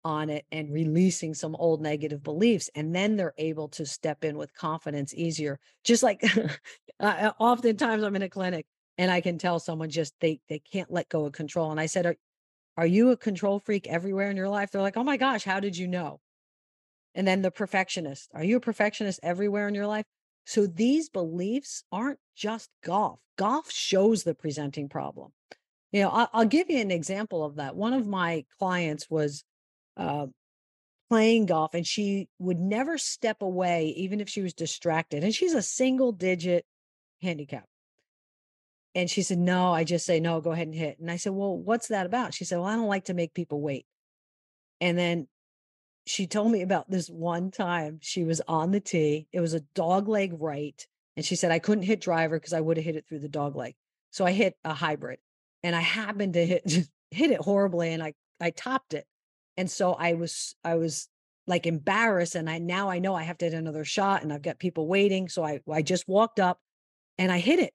[0.04, 4.37] on it and releasing some old negative beliefs and then they're able to step in
[4.37, 6.24] with confidence easier just like
[7.00, 8.66] uh, oftentimes i'm in a clinic
[8.98, 11.87] and i can tell someone just they they can't let go of control and i
[11.87, 12.16] said are,
[12.76, 14.70] are you a control freak everywhere in your life?
[14.70, 16.20] They're like oh my gosh how did you know?
[17.14, 20.06] And then the perfectionist are you a perfectionist everywhere in your life?
[20.46, 23.20] So these beliefs aren't just golf.
[23.37, 25.32] Golf shows the presenting problem
[25.92, 29.44] you know I'll, I'll give you an example of that one of my clients was
[29.96, 30.26] uh,
[31.12, 35.52] playing golf and she would never step away even if she was distracted and she's
[35.52, 36.64] a single digit
[37.20, 37.66] handicap.
[38.94, 40.98] And she said, No, I just say, No, go ahead and hit.
[40.98, 42.33] And I said, Well, what's that about?
[42.33, 43.85] She said, Well, I don't like to make people wait.
[44.81, 45.28] And then
[46.07, 49.28] she told me about this one time she was on the tee.
[49.33, 50.87] It was a dog leg right.
[51.16, 53.28] And she said, I couldn't hit driver because I would have hit it through the
[53.28, 53.74] dog leg.
[54.12, 55.18] So I hit a hybrid
[55.62, 56.62] and I happened to hit
[57.11, 59.07] hit it horribly and I I topped it.
[59.57, 61.09] And so I was I was
[61.46, 64.42] like embarrassed and I now I know I have to hit another shot and I've
[64.42, 65.29] got people waiting.
[65.29, 66.59] So I I just walked up
[67.18, 67.75] and I hit it.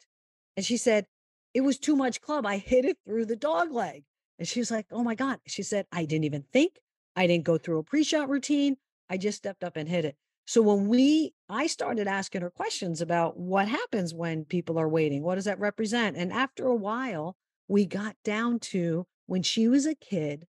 [0.55, 1.05] And she said,
[1.53, 2.45] it was too much club.
[2.45, 4.03] I hit it through the dog leg.
[4.39, 5.39] And she was like, oh my God.
[5.47, 6.79] She said, I didn't even think.
[7.15, 8.77] I didn't go through a pre-shot routine.
[9.09, 10.15] I just stepped up and hit it.
[10.45, 15.23] So when we, I started asking her questions about what happens when people are waiting.
[15.23, 16.15] What does that represent?
[16.15, 17.35] And after a while,
[17.67, 20.47] we got down to when she was a kid,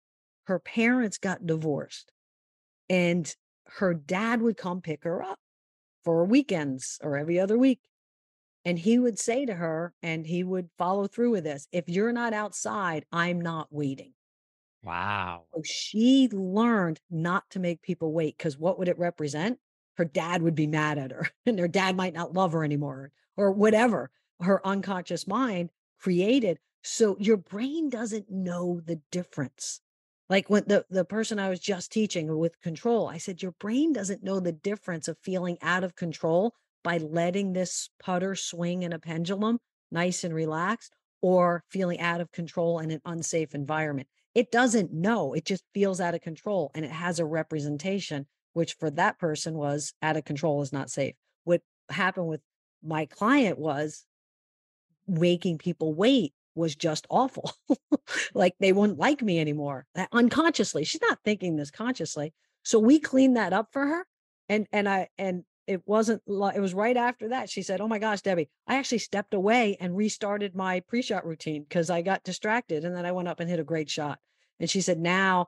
[0.45, 2.13] her parents got divorced
[2.89, 3.35] and
[3.67, 5.39] her dad would come pick her up
[6.05, 7.81] for weekends or every other week.
[8.65, 12.13] And he would say to her, and he would follow through with this if you're
[12.13, 14.13] not outside, I'm not waiting.
[14.83, 15.45] Wow.
[15.55, 19.59] So she learned not to make people wait because what would it represent?
[19.97, 23.13] Her dad would be mad at her and her dad might not love her anymore
[23.37, 26.59] or whatever her unconscious mind created.
[26.83, 29.81] So your brain doesn't know the difference.
[30.29, 33.93] Like when the, the person I was just teaching with control, I said, Your brain
[33.93, 38.93] doesn't know the difference of feeling out of control by letting this putter swing in
[38.93, 39.59] a pendulum
[39.91, 44.09] nice and relaxed or feeling out of control in an unsafe environment.
[44.35, 45.33] It doesn't know.
[45.35, 49.55] It just feels out of control and it has a representation, which for that person
[49.55, 51.15] was out of control is not safe.
[51.45, 52.41] What happened with
[52.83, 54.05] my client was
[55.07, 57.53] making people wait was just awful.
[58.35, 60.85] like they wouldn't like me anymore That unconsciously.
[60.85, 62.33] She's not thinking this consciously.
[62.63, 64.07] So we cleaned that up for her.
[64.49, 67.49] And, and I, and it wasn't, it was right after that.
[67.49, 71.25] She said, Oh my gosh, Debbie, I actually stepped away and restarted my pre shot
[71.25, 72.85] routine because I got distracted.
[72.85, 74.19] And then I went up and hit a great shot.
[74.59, 75.47] And she said, Now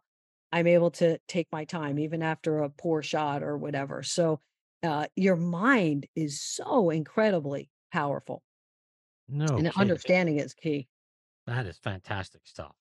[0.53, 4.03] I'm able to take my time, even after a poor shot or whatever.
[4.03, 4.41] So
[4.83, 8.43] uh, your mind is so incredibly powerful.
[9.29, 9.47] No.
[9.47, 9.73] and kidding.
[9.75, 10.89] understanding is key.
[11.47, 12.75] That is fantastic stuff.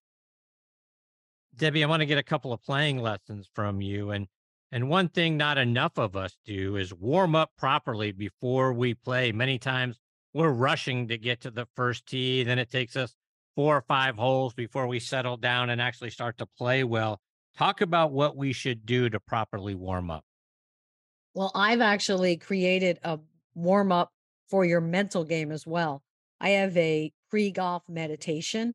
[1.55, 4.11] Debbie, I want to get a couple of playing lessons from you.
[4.11, 4.27] And
[4.71, 9.33] and one thing not enough of us do is warm up properly before we play.
[9.33, 9.99] Many times
[10.33, 13.15] we're rushing to get to the first tee, then it takes us
[13.53, 17.19] four or five holes before we settle down and actually start to play well.
[17.57, 20.23] Talk about what we should do to properly warm up.
[21.33, 23.19] Well, I've actually created a
[23.53, 24.13] warm up
[24.47, 26.01] for your mental game as well.
[26.41, 28.73] I have a pre golf meditation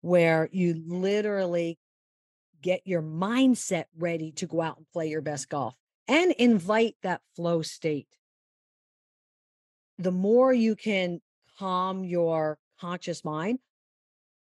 [0.00, 1.78] where you literally
[2.62, 5.76] get your mindset ready to go out and play your best golf
[6.08, 8.08] and invite that flow state.
[9.98, 11.20] The more you can
[11.58, 13.58] calm your conscious mind,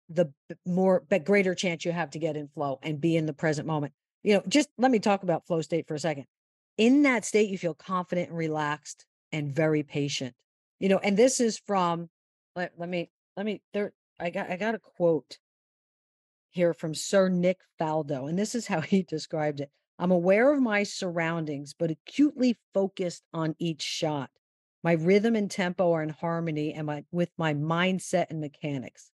[0.09, 0.31] the
[0.65, 3.67] more but greater chance you have to get in flow and be in the present
[3.67, 3.93] moment.
[4.23, 6.25] You know, just let me talk about flow state for a second.
[6.77, 10.35] In that state, you feel confident and relaxed and very patient.
[10.79, 12.09] You know, and this is from
[12.55, 15.37] let, let me let me there I got I got a quote
[16.51, 19.69] here from Sir Nick Faldo, and this is how he described it.
[19.99, 24.29] I'm aware of my surroundings, but acutely focused on each shot.
[24.83, 29.11] My rhythm and tempo are in harmony and my, with my mindset and mechanics.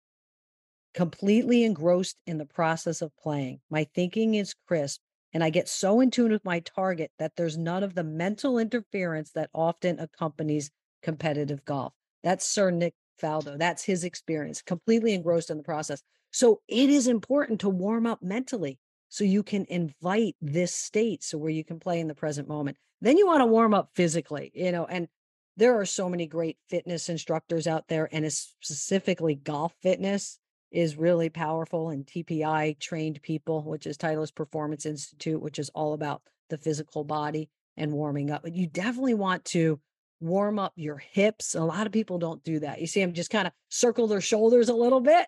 [0.95, 3.61] Completely engrossed in the process of playing.
[3.71, 5.01] My thinking is crisp,
[5.33, 8.59] and I get so in tune with my target that there's none of the mental
[8.59, 10.71] interference that often accompanies
[11.03, 11.93] competitive golf.
[12.23, 13.59] That's Sir Nick Faldo.
[13.59, 16.03] That's his experience, completely engrossed in the process.
[16.31, 18.79] So it is important to warm up mentally
[19.09, 22.77] so you can invite this state so where you can play in the present moment.
[23.01, 25.09] Then you want to warm up physically, you know, and
[25.57, 30.39] there are so many great fitness instructors out there and specifically golf fitness
[30.71, 35.95] is really powerful and TPI trained people, which is Titleist Performance Institute, which is all
[35.95, 38.43] about the physical body and warming up.
[38.43, 39.81] But you definitely want to
[40.21, 41.55] warm up your hips.
[41.55, 42.81] A lot of people don't do that.
[42.81, 45.27] You see them just kind of circle their shoulders a little bit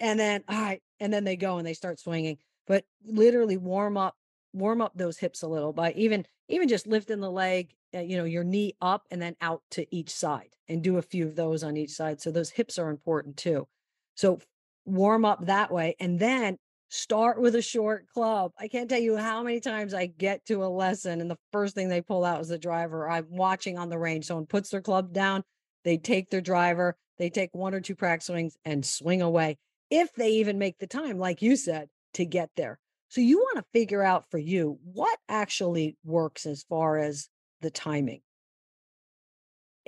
[0.00, 3.96] and then all right and then they go and they start swinging but literally warm
[3.96, 4.14] up
[4.52, 8.16] warm up those hips a little by even even just lifting the leg uh, you
[8.16, 11.36] know your knee up and then out to each side and do a few of
[11.36, 13.66] those on each side so those hips are important too
[14.14, 14.38] so
[14.84, 16.56] warm up that way and then
[16.88, 20.64] start with a short club i can't tell you how many times i get to
[20.64, 23.90] a lesson and the first thing they pull out is the driver i'm watching on
[23.90, 25.42] the range someone puts their club down
[25.84, 29.58] they take their driver they take one or two practice swings and swing away
[29.90, 32.78] if they even make the time, like you said, to get there.
[33.08, 37.28] So you want to figure out for you what actually works as far as
[37.62, 38.20] the timing.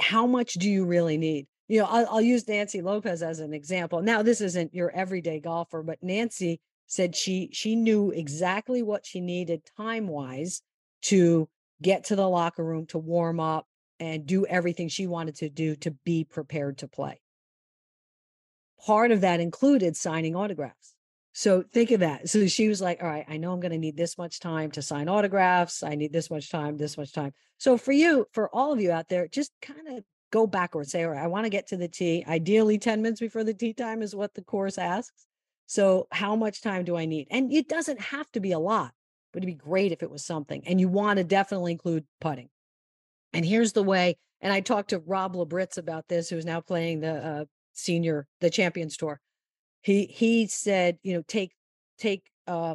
[0.01, 1.47] How much do you really need?
[1.69, 4.03] you know, I'll, I'll use Nancy Lopez as an example.
[4.03, 6.61] Now, this isn't your everyday golfer, but Nancy
[6.91, 10.61] said she she knew exactly what she needed time wise
[11.03, 11.49] to
[11.81, 13.65] get to the locker room to warm up
[14.01, 17.21] and do everything she wanted to do to be prepared to play.
[18.85, 20.95] Part of that included signing autographs.
[21.33, 22.29] So think of that.
[22.29, 24.73] So she was like, all right, I know I'm going to need this much time
[24.73, 25.85] to sign autographs.
[25.85, 27.33] I need this much time, this much time.
[27.59, 30.91] So for you, for all of you out there, just kind of go backwards.
[30.91, 32.25] Say, all right, I want to get to the tee.
[32.27, 35.27] Ideally, 10 minutes before the tee time is what the course asks.
[35.71, 37.29] So how much time do I need?
[37.31, 38.91] And it doesn't have to be a lot,
[39.33, 40.67] but it'd be great if it was something.
[40.67, 42.49] And you want to definitely include putting.
[43.33, 44.17] And here's the way.
[44.41, 48.51] And I talked to Rob Labritz about this, who's now playing the uh, senior, the
[48.51, 49.21] Champions Tour.
[49.83, 51.53] He he said, you know, take
[52.01, 52.75] take uh,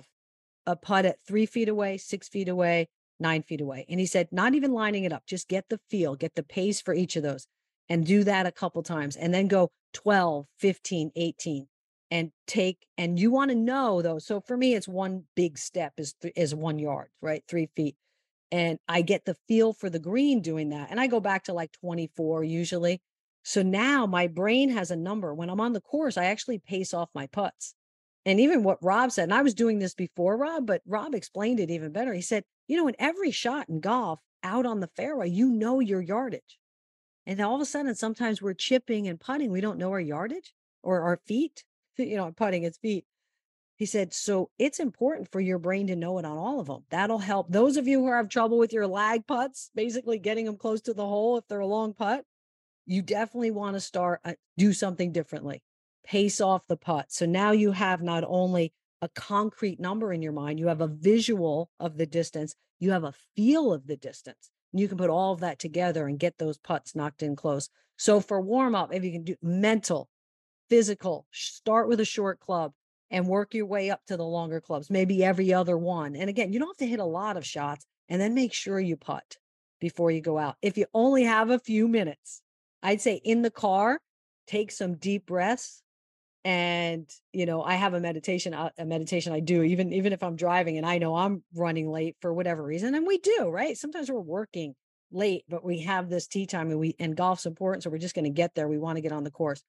[0.65, 2.87] a putt at three feet away, six feet away,
[3.19, 3.85] nine feet away.
[3.89, 6.79] And he said, not even lining it up, just get the feel, get the pace
[6.79, 7.45] for each of those
[7.89, 11.67] and do that a couple times and then go 12, 15, 18
[12.11, 15.93] and take and you want to know though so for me it's one big step
[15.97, 17.95] is th- is one yard right three feet
[18.51, 21.53] and i get the feel for the green doing that and i go back to
[21.53, 23.01] like 24 usually
[23.47, 25.31] so now my brain has a number.
[25.33, 27.73] When i'm on the course i actually pace off my putts
[28.25, 31.59] and even what rob said and i was doing this before rob but rob explained
[31.59, 32.13] it even better.
[32.13, 35.79] He said you know in every shot in golf out on the fairway you know
[35.79, 36.59] your yardage
[37.25, 40.53] and all of a sudden sometimes we're chipping and putting we don't know our yardage
[40.83, 41.63] or our feet
[41.97, 43.05] you know, putting its feet.
[43.77, 46.85] He said, so it's important for your brain to know it on all of them.
[46.89, 50.57] That'll help those of you who have trouble with your lag putts, basically getting them
[50.57, 52.23] close to the hole if they're a long putt.
[52.85, 55.61] You definitely want to start uh, do something differently.
[56.05, 57.11] Pace off the putt.
[57.11, 58.71] So now you have not only
[59.01, 63.03] a concrete number in your mind, you have a visual of the distance, you have
[63.03, 64.51] a feel of the distance.
[64.71, 67.69] And you can put all of that together and get those putts knocked in close.
[67.97, 70.09] So for warm up, if you can do mental,
[70.69, 71.25] physical.
[71.31, 72.73] Start with a short club
[73.11, 76.15] and work your way up to the longer clubs, maybe every other one.
[76.15, 78.79] And again, you don't have to hit a lot of shots and then make sure
[78.79, 79.37] you putt
[79.79, 80.55] before you go out.
[80.61, 82.41] If you only have a few minutes,
[82.81, 83.99] I'd say in the car,
[84.47, 85.81] take some deep breaths.
[86.43, 90.21] And you know, I have a meditation, uh, a meditation I do, even even if
[90.21, 93.75] I'm driving and I know I'm running late for whatever reason, and we do, right?
[93.75, 94.75] Sometimes we're working
[95.11, 98.13] late, but we have this tee time, and we and golf's important, so we're just
[98.13, 98.67] going to get there.
[98.67, 99.63] We want to get on the course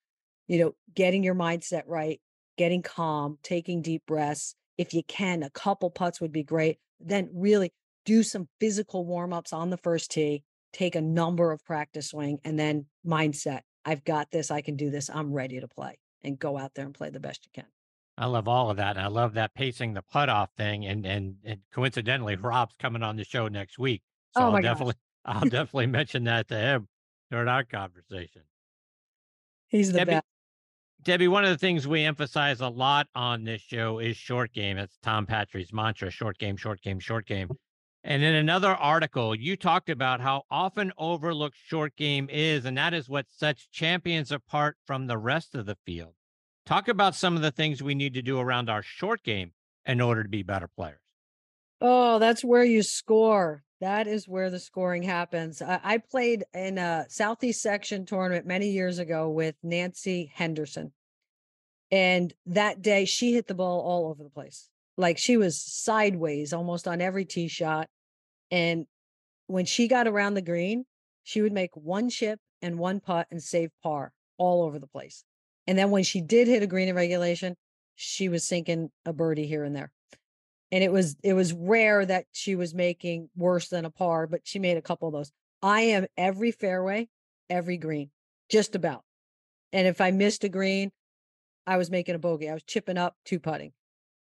[0.47, 2.21] you know, getting your mindset right,
[2.57, 4.55] getting calm, taking deep breaths.
[4.79, 6.79] If you can, a couple putts would be great.
[7.01, 7.73] Then really
[8.05, 12.39] do some physical warm ups on the first tee, take a number of practice swing,
[12.45, 13.63] and then mindset.
[13.85, 14.51] I've got this.
[14.51, 15.09] I can do this.
[15.09, 17.71] I'm ready to play and go out there and play the best you can.
[18.19, 18.97] I love all of that.
[18.97, 20.87] And I love that pacing the putt off thing.
[20.87, 24.03] And and and coincidentally, Rob's coming on the show next week.
[24.33, 24.95] So Oh I'll definitely
[25.25, 26.89] I'll definitely mention that to him
[27.31, 28.43] during our conversation.
[29.69, 30.25] He's the Debbie, best.
[31.07, 34.77] Debbie, one of the things we emphasize a lot on this show is short game.
[34.77, 37.49] It's Tom Patrick's mantra short game, short game, short game.
[38.03, 42.93] And in another article, you talked about how often overlooked short game is, and that
[42.93, 46.15] is what sets champions apart from the rest of the field.
[46.65, 49.53] Talk about some of the things we need to do around our short game
[49.85, 50.99] in order to be better players.
[51.81, 53.63] Oh, that's where you score.
[53.81, 55.61] That is where the scoring happens.
[55.61, 60.93] I, played in a Southeast Section tournament many years ago with Nancy Henderson.
[61.91, 64.71] And that day she hit the ball all over the place.
[64.97, 67.89] Like she was sideways almost on every tee shot.
[68.51, 68.87] And
[69.47, 70.87] when she got around the green,
[71.23, 75.23] she would make one chip and one putt and save par all over the place.
[75.67, 77.57] And then when she did hit a green in regulation,
[77.95, 79.93] she was sinking a birdie here and there.
[80.73, 84.41] And it was it was rare that she was making worse than a par, but
[84.45, 85.31] she made a couple of those.
[85.63, 87.09] I am every fairway,
[87.49, 88.11] every green,
[88.51, 89.03] just about.
[89.73, 90.91] And if I missed a green,
[91.67, 92.49] I was making a bogey.
[92.49, 93.73] I was chipping up, two putting.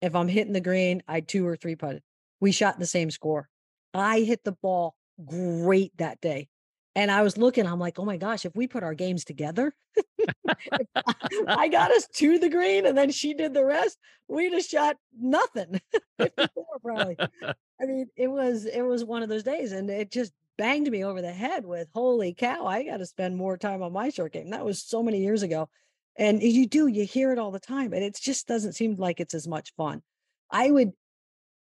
[0.01, 2.03] If I'm hitting the green, I two or three putted.
[2.41, 3.49] We shot the same score.
[3.93, 6.49] I hit the ball great that day.
[6.97, 9.74] And I was looking, I'm like, oh my gosh, if we put our games together,
[11.49, 13.99] I got us to the green and then she did the rest.
[14.28, 15.80] We just shot nothing.
[16.18, 17.16] 54 probably.
[17.20, 21.05] I mean, it was it was one of those days and it just banged me
[21.05, 24.32] over the head with holy cow, I got to spend more time on my short
[24.32, 24.51] game.
[24.51, 25.68] That was so many years ago.
[26.16, 29.18] And you do, you hear it all the time, and it just doesn't seem like
[29.18, 30.01] it's as much fun.
[30.49, 30.92] I would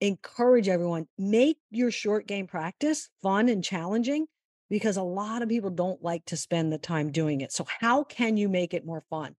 [0.00, 4.26] encourage everyone make your short game practice fun and challenging
[4.68, 7.52] because a lot of people don't like to spend the time doing it.
[7.52, 9.34] So how can you make it more fun?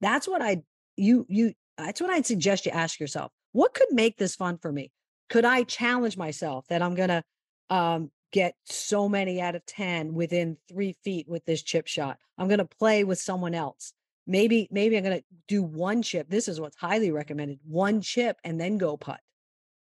[0.00, 0.62] That's what I
[0.96, 3.32] you you that's what I'd suggest you ask yourself.
[3.52, 4.90] What could make this fun for me?
[5.28, 7.22] Could I challenge myself that I'm to
[7.70, 12.18] um get so many out of 10 within three feet with this chip shot.
[12.36, 13.92] I'm to play with someone else.
[14.26, 16.28] Maybe, maybe I'm to do one chip.
[16.28, 19.20] This is what's highly recommended one chip and then go putt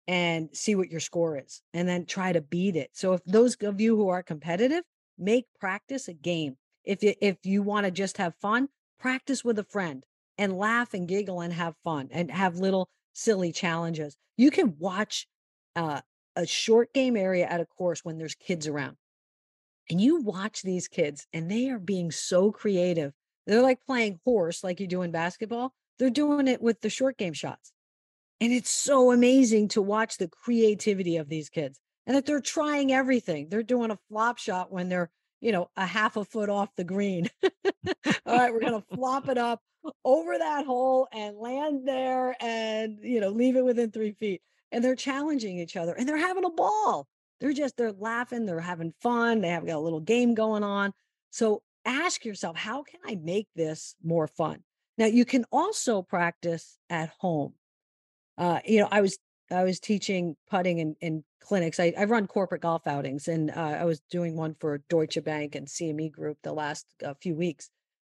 [0.07, 2.91] and see what your score is and then try to beat it.
[2.93, 4.83] So if those of you who are competitive,
[5.17, 6.57] make practice a game.
[6.83, 10.03] If you, if you want to just have fun, practice with a friend
[10.37, 14.15] and laugh and giggle and have fun and have little silly challenges.
[14.37, 15.27] You can watch
[15.75, 16.01] uh,
[16.35, 18.95] a short game area at a course when there's kids around.
[19.89, 23.13] And you watch these kids and they are being so creative.
[23.45, 25.73] They're like playing horse like you do in basketball.
[25.97, 27.71] They're doing it with the short game shots.
[28.39, 32.93] And it's so amazing to watch the creativity of these kids and that they're trying
[32.93, 33.49] everything.
[33.49, 35.09] They're doing a flop shot when they're,
[35.41, 37.29] you know, a half a foot off the green.
[38.25, 39.61] All right, we're going to flop it up
[40.05, 44.83] over that hole and land there and, you know, leave it within three feet and
[44.83, 47.07] they're challenging each other and they're having a ball.
[47.39, 50.91] They're just they're laughing, they're having fun, they have got a little game going on.
[51.29, 54.63] So ask yourself, how can I make this more fun?
[54.97, 57.53] Now you can also practice at home.
[58.37, 59.17] Uh, you know, I was
[59.49, 61.79] I was teaching putting in, in clinics.
[61.79, 65.55] I, I run corporate golf outings, and uh, I was doing one for Deutsche Bank
[65.55, 67.69] and CME Group the last uh, few weeks.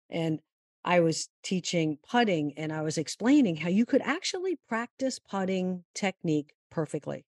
[0.08, 0.40] And
[0.86, 6.52] I was teaching putting and I was explaining how you could actually practice putting technique
[6.70, 7.24] perfectly.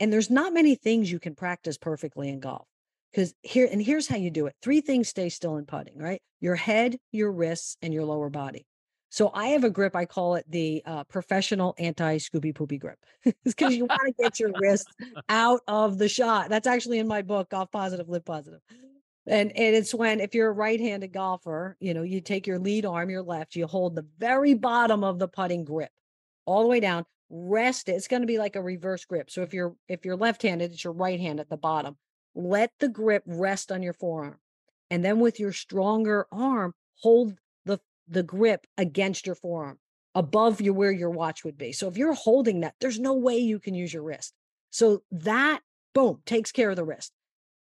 [0.00, 2.66] And there's not many things you can practice perfectly in golf.
[3.12, 6.22] Because here, and here's how you do it three things stay still in putting, right?
[6.40, 8.66] Your head, your wrists, and your lower body.
[9.12, 12.98] So I have a grip, I call it the uh, professional anti Scooby Poopy grip.
[13.26, 14.88] It's because you want to get your wrist
[15.28, 16.48] out of the shot.
[16.48, 18.60] That's actually in my book, Golf Positive, Live Positive.
[19.26, 22.86] And, and it's when if you're a right-handed golfer, you know, you take your lead
[22.86, 25.90] arm, your left, you hold the very bottom of the putting grip
[26.46, 27.92] all the way down, rest it.
[27.92, 29.30] It's going to be like a reverse grip.
[29.30, 31.98] So if you're if you're left-handed, it's your right hand at the bottom.
[32.34, 34.38] Let the grip rest on your forearm.
[34.90, 37.36] And then with your stronger arm, hold
[38.08, 39.78] the grip against your forearm
[40.14, 41.72] above you where your watch would be.
[41.72, 44.34] So if you're holding that, there's no way you can use your wrist.
[44.70, 45.60] So that
[45.94, 47.12] boom takes care of the wrist.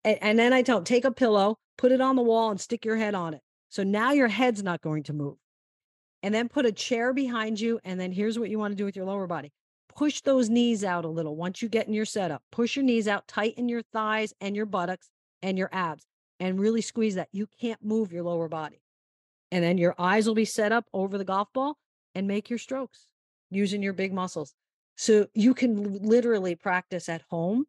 [0.04, 2.60] And, and then I tell them, take a pillow, put it on the wall, and
[2.60, 3.40] stick your head on it.
[3.68, 5.36] So now your head's not going to move.
[6.22, 7.80] And then put a chair behind you.
[7.84, 9.52] And then here's what you want to do with your lower body
[9.96, 12.42] push those knees out a little once you get in your setup.
[12.50, 15.10] Push your knees out, tighten your thighs and your buttocks
[15.42, 16.06] and your abs,
[16.38, 17.28] and really squeeze that.
[17.32, 18.80] You can't move your lower body.
[19.52, 21.76] And then your eyes will be set up over the golf ball
[22.14, 23.06] and make your strokes
[23.50, 24.54] using your big muscles.
[24.96, 27.64] So you can literally practice at home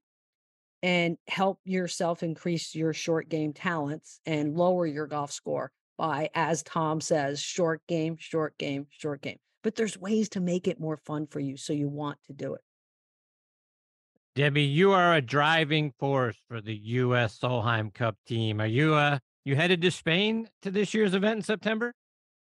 [0.83, 6.63] and help yourself increase your short game talents and lower your golf score by, as
[6.63, 9.37] Tom says, short game, short game, short game.
[9.63, 11.57] But there's ways to make it more fun for you.
[11.57, 12.61] So you want to do it.
[14.33, 17.37] Debbie, you are a driving force for the U.S.
[17.37, 18.61] Solheim Cup team.
[18.61, 21.93] Are you uh you headed to Spain to this year's event in September?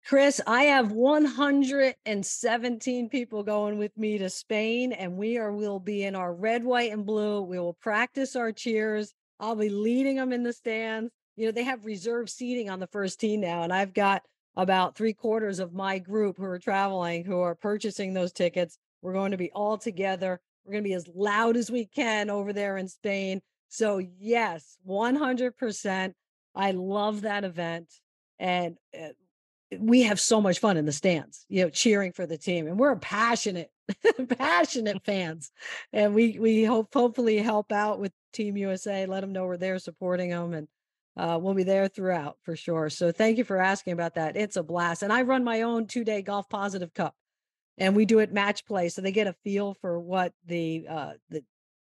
[0.05, 6.03] Chris, I have 117 people going with me to Spain, and we are will be
[6.03, 7.41] in our red, white, and blue.
[7.41, 9.15] We will practice our cheers.
[9.39, 11.11] I'll be leading them in the stands.
[11.35, 14.21] You know, they have reserved seating on the first tee now, and I've got
[14.55, 18.77] about three quarters of my group who are traveling who are purchasing those tickets.
[19.01, 20.39] We're going to be all together.
[20.63, 23.41] We're going to be as loud as we can over there in Spain.
[23.69, 26.13] So, yes, 100%.
[26.55, 27.93] I love that event.
[28.39, 29.09] And uh,
[29.79, 32.77] we have so much fun in the stands, you know, cheering for the team, and
[32.77, 33.71] we're passionate,
[34.37, 35.51] passionate fans,
[35.91, 39.79] and we we hope hopefully help out with Team USA, let them know we're there
[39.79, 40.67] supporting them, and
[41.17, 42.89] uh, we'll be there throughout for sure.
[42.89, 44.37] So thank you for asking about that.
[44.37, 47.15] It's a blast, and I run my own two day golf positive cup,
[47.77, 51.13] and we do it match play, so they get a feel for what the uh,
[51.29, 51.43] the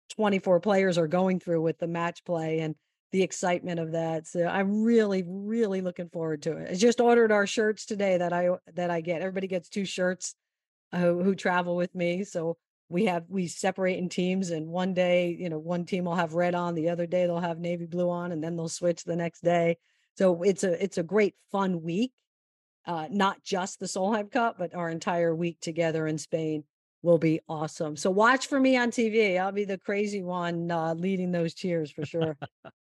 [0.10, 2.76] 24 players are going through with the match play and
[3.12, 4.28] the excitement of that.
[4.28, 6.72] So I'm really, really looking forward to it.
[6.72, 9.22] I just ordered our shirts today that I that I get.
[9.22, 10.36] Everybody gets two shirts
[10.94, 12.24] uh, who, who travel with me.
[12.24, 12.58] So
[12.90, 16.34] we have we separate in teams, and one day, you know, one team will have
[16.34, 19.16] red on, the other day they'll have navy blue on, and then they'll switch the
[19.16, 19.78] next day.
[20.18, 22.12] So it's a it's a great fun week.
[22.86, 26.64] Uh, not just the Solheim Cup, but our entire week together in Spain
[27.02, 27.96] will be awesome.
[27.96, 29.40] So watch for me on TV.
[29.40, 32.38] I'll be the crazy one uh, leading those cheers for sure.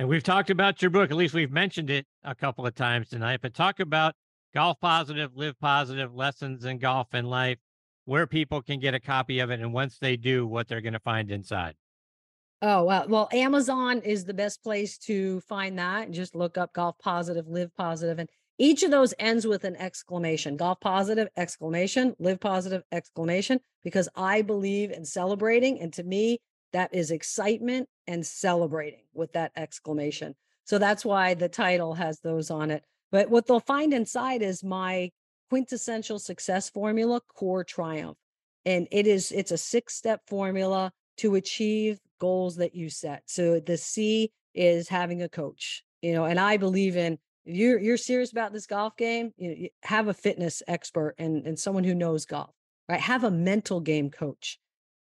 [0.00, 3.10] And we've talked about your book, at least we've mentioned it a couple of times
[3.10, 4.14] tonight, but talk about
[4.54, 7.58] golf positive, live positive lessons in golf and life,
[8.06, 9.60] where people can get a copy of it.
[9.60, 11.74] And once they do, what they're going to find inside.
[12.62, 16.10] Oh, well, well, Amazon is the best place to find that.
[16.12, 20.56] Just look up golf positive, live positive, and each of those ends with an exclamation
[20.56, 25.78] golf positive, exclamation, live positive, exclamation, because I believe in celebrating.
[25.78, 26.38] And to me,
[26.72, 30.34] that is excitement and celebrating with that exclamation.
[30.64, 32.84] So that's why the title has those on it.
[33.10, 35.10] But what they'll find inside is my
[35.48, 38.16] quintessential success formula, core triumph.
[38.64, 43.24] And it is it's a six-step formula to achieve goals that you set.
[43.26, 45.82] So the C is having a coach.
[46.02, 49.48] You know, and I believe in if you're you're serious about this golf game, you,
[49.48, 52.50] know, you have a fitness expert and and someone who knows golf,
[52.88, 53.00] right?
[53.00, 54.59] Have a mental game coach.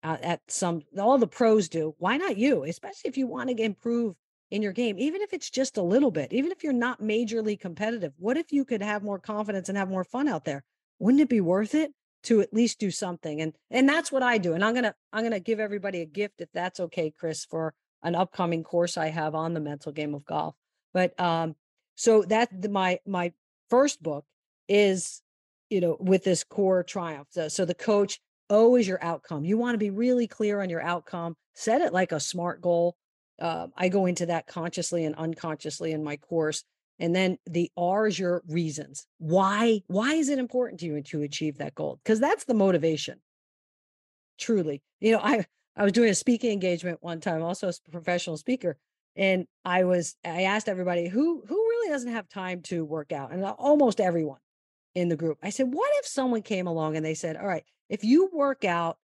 [0.02, 1.94] Uh, at some all the pros do.
[1.98, 2.64] Why not you?
[2.64, 4.16] Especially if you want to improve
[4.50, 7.60] in your game, even if it's just a little bit, even if you're not majorly
[7.60, 8.14] competitive.
[8.18, 10.64] What if you could have more confidence and have more fun out there?
[11.00, 11.92] Wouldn't it be worth it
[12.24, 13.42] to at least do something?
[13.42, 14.54] And and that's what I do.
[14.54, 18.16] And I'm gonna I'm gonna give everybody a gift if that's okay, Chris, for an
[18.16, 20.56] upcoming course I have on the mental game of golf.
[20.94, 21.56] But um,
[21.96, 23.34] so that my my
[23.70, 24.26] first book
[24.68, 25.22] is,
[25.70, 27.28] you know, with this core triumph.
[27.32, 28.20] So, so the coach
[28.50, 29.46] O is your outcome.
[29.46, 31.36] You want to be really clear on your outcome.
[31.54, 32.96] Set it like a smart goal.
[33.40, 36.64] Uh, I go into that consciously and unconsciously in my course.
[37.00, 39.08] And then the R is your reasons.
[39.20, 39.82] Why?
[39.88, 42.00] Why is it important to you to achieve that goal?
[42.04, 43.22] Because that's the motivation.
[44.38, 45.46] Truly, you know, I
[45.76, 48.78] I was doing a speaking engagement one time, also a professional speaker,
[49.16, 53.32] and I was I asked everybody who who really doesn't have time to work out,
[53.32, 54.40] and almost everyone
[54.96, 55.38] in the group.
[55.44, 58.64] I said, what if someone came along and they said, all right, if you work
[58.64, 58.98] out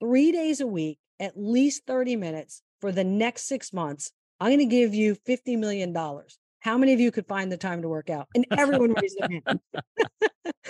[0.00, 4.58] three days a week, at least 30 minutes for the next six months, I'm going
[4.58, 5.94] to give you $50 million.
[6.60, 8.28] How many of you could find the time to work out?
[8.34, 9.60] And everyone raised their hand.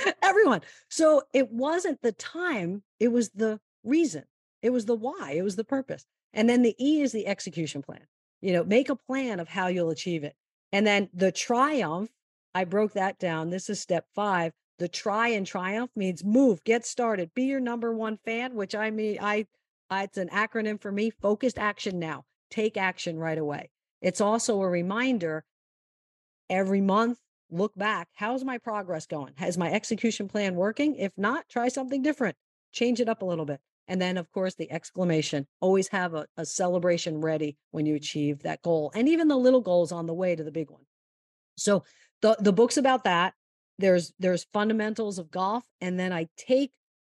[0.23, 0.61] everyone.
[0.91, 4.25] So it wasn't the time, it was the reason,
[4.63, 6.05] it was the why, it was the purpose.
[6.33, 8.07] And then the E is the execution plan
[8.45, 10.37] you know make a plan of how you'll achieve it
[10.71, 12.11] and then the triumph
[12.55, 16.85] i broke that down this is step five the try and triumph means move get
[16.85, 19.47] started be your number one fan which i mean i,
[19.91, 23.71] I it's an acronym for me focused action now take action right away
[24.01, 25.45] it's also a reminder
[26.51, 27.19] every month
[27.51, 32.03] look back how's my progress going has my execution plan working if not try something
[32.03, 32.37] different
[32.73, 36.27] change it up a little bit and then, of course, the exclamation always have a,
[36.37, 40.15] a, celebration ready when you achieve that goal, and even the little goals on the
[40.15, 40.85] way to the big one.
[41.57, 41.85] So
[42.23, 43.35] the, the book's about that.
[43.79, 46.73] There's there's fundamentals of golf, and then I take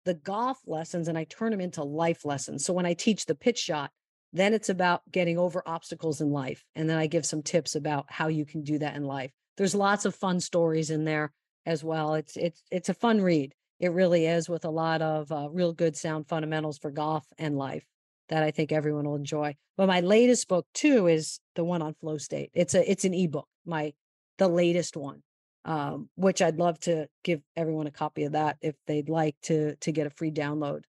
[0.05, 2.65] the golf lessons and I turn them into life lessons.
[2.65, 3.91] So when I teach the pitch shot,
[4.31, 6.63] then it's about getting over obstacles in life.
[6.75, 9.31] And then I give some tips about how you can do that in life.
[9.57, 11.31] There's lots of fun stories in there
[11.65, 12.13] as well.
[12.13, 15.73] It's it's it's a fun read it really is with a lot of uh, real
[15.73, 17.85] good sound fundamentals for golf and life
[18.29, 19.55] that I think everyone will enjoy.
[19.77, 22.49] But my latest book too is the one on flow state.
[22.53, 23.93] It's a it's an ebook, my
[24.37, 25.21] the latest one,
[25.67, 29.75] um, which I'd love to give everyone a copy of that if they'd like to
[29.75, 30.83] to get a free download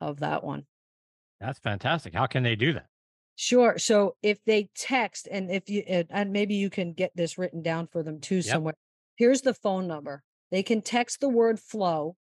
[0.00, 0.64] of that one.
[1.40, 2.14] That's fantastic.
[2.14, 2.86] How can they do that?
[3.34, 3.76] Sure.
[3.78, 7.88] So if they text, and if you and maybe you can get this written down
[7.88, 8.44] for them too yep.
[8.44, 8.74] somewhere.
[9.16, 12.16] Here's the phone number they can text the word flow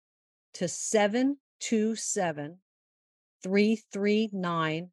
[0.55, 2.57] to 727
[3.43, 4.89] 339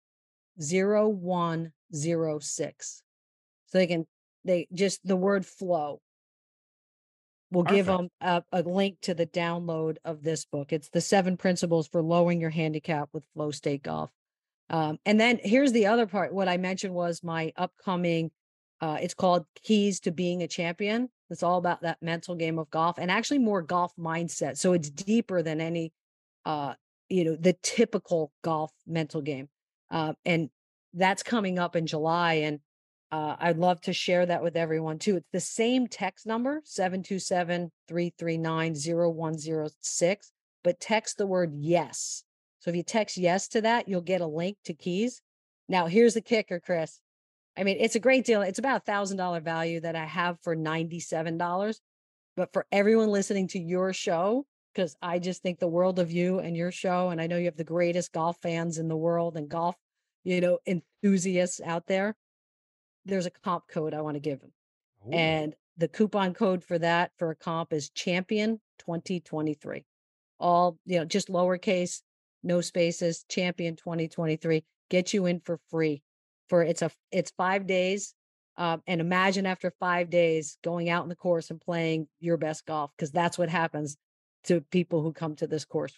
[0.59, 3.03] 0106.
[3.67, 4.07] So they can,
[4.45, 6.03] they just the word flow
[7.53, 10.73] will give them a, a, link to the download of this book.
[10.73, 14.11] It's the seven principles for lowering your handicap with flow state golf.
[14.71, 16.33] Um, and then here's the other part.
[16.33, 18.31] What I mentioned was my upcoming,
[18.81, 21.11] uh, it's called Keys to Being a Champion.
[21.29, 24.57] It's all about that mental game of golf and actually more golf mindset.
[24.57, 25.93] So it's deeper than any,
[26.47, 26.75] uh,
[27.09, 29.49] you know, the typical golf mental game.
[29.91, 30.49] Uh, and
[30.95, 32.35] that's coming up in July.
[32.35, 32.61] And
[33.13, 35.17] uh, I'd love to share that with everyone too.
[35.17, 40.33] It's the same text number, 727 339 0106,
[40.65, 42.25] but text the word yes.
[42.61, 45.21] So if you text yes to that, you'll get a link to keys.
[45.69, 47.01] Now, here's the kicker, Chris.
[47.55, 48.41] I mean, it's a great deal.
[48.41, 51.77] It's about a thousand dollar value that I have for $97.
[52.35, 56.39] But for everyone listening to your show, because I just think the world of you
[56.39, 59.37] and your show, and I know you have the greatest golf fans in the world
[59.37, 59.77] and golf,
[60.25, 62.17] you know, enthusiasts out there.
[63.05, 64.53] There's a comp code I want to give them.
[65.07, 65.13] Ooh.
[65.13, 69.85] And the coupon code for that for a comp is champion 2023.
[70.39, 72.03] All, you know, just lowercase,
[72.43, 74.65] no spaces, champion 2023.
[74.91, 76.03] Get you in for free
[76.53, 78.13] for it's a it's five days
[78.59, 82.67] um, and imagine after five days going out in the course and playing your best
[82.67, 83.97] golf because that's what happens
[84.45, 85.95] to people who come to this course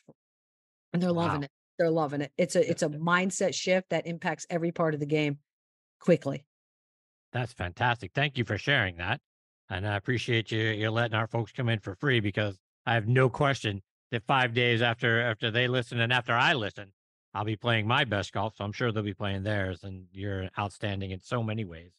[0.93, 1.45] and they're loving wow.
[1.45, 5.01] it they're loving it it's a it's a mindset shift that impacts every part of
[5.01, 5.39] the game
[5.99, 6.45] quickly
[7.35, 9.21] that's fantastic thank you for sharing that
[9.69, 13.07] and i appreciate you you're letting our folks come in for free because i have
[13.07, 16.91] no question that five days after after they listen and after i listen
[17.35, 19.83] I'll be playing my best golf, so I'm sure they'll be playing theirs.
[19.83, 21.91] And you're outstanding in so many ways.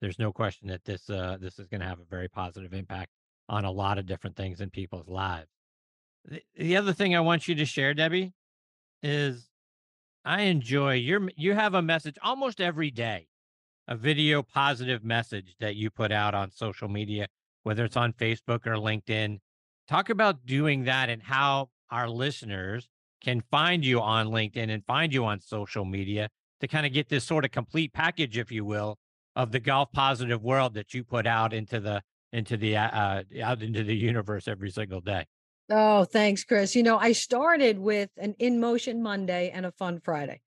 [0.00, 3.10] There's no question that this uh, this is going to have a very positive impact
[3.48, 5.48] on a lot of different things in people's lives.
[6.26, 8.32] The, the other thing I want you to share, Debbie,
[9.02, 9.48] is
[10.24, 13.26] I enjoy your you have a message almost every day,
[13.88, 17.26] a video positive message that you put out on social media,
[17.62, 19.38] whether it's on Facebook or LinkedIn.
[19.88, 22.88] Talk about doing that and how our listeners
[23.22, 26.28] can find you on LinkedIn and find you on social media
[26.60, 28.98] to kind of get this sort of complete package, if you will,
[29.36, 33.62] of the golf positive world that you put out into the into the uh, out
[33.62, 35.24] into the universe every single day.
[35.70, 36.76] Oh, thanks, Chris.
[36.76, 40.40] You know, I started with an in motion Monday and a fun Friday.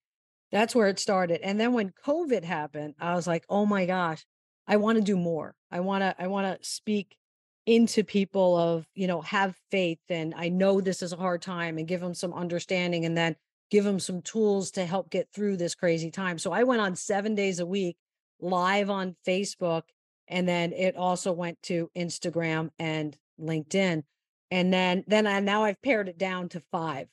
[0.51, 1.41] That's where it started.
[1.41, 4.25] And then when COVID happened, I was like, oh my gosh,
[4.67, 5.55] I want to do more.
[5.71, 7.17] I want to, I want to speak
[7.65, 9.99] into people of, you know, have faith.
[10.09, 13.35] And I know this is a hard time and give them some understanding and then
[13.69, 16.37] give them some tools to help get through this crazy time.
[16.37, 17.97] So I went on seven days a week
[18.39, 19.83] live on Facebook.
[20.29, 24.03] And then it also went to Instagram and LinkedIn
[24.51, 27.07] and then then I now I've pared it down to five.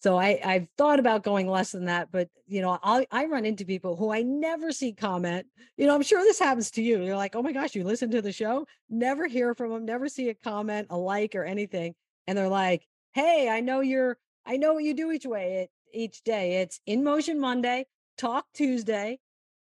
[0.00, 3.44] So I I've thought about going less than that, but you know I I run
[3.44, 5.46] into people who I never see comment.
[5.76, 7.02] You know I'm sure this happens to you.
[7.02, 10.08] You're like, oh my gosh, you listen to the show, never hear from them, never
[10.08, 11.94] see a comment, a like, or anything,
[12.26, 15.70] and they're like, hey, I know you're I know what you do each way it,
[15.92, 16.62] each day.
[16.62, 17.86] It's in motion Monday,
[18.16, 19.18] talk Tuesday,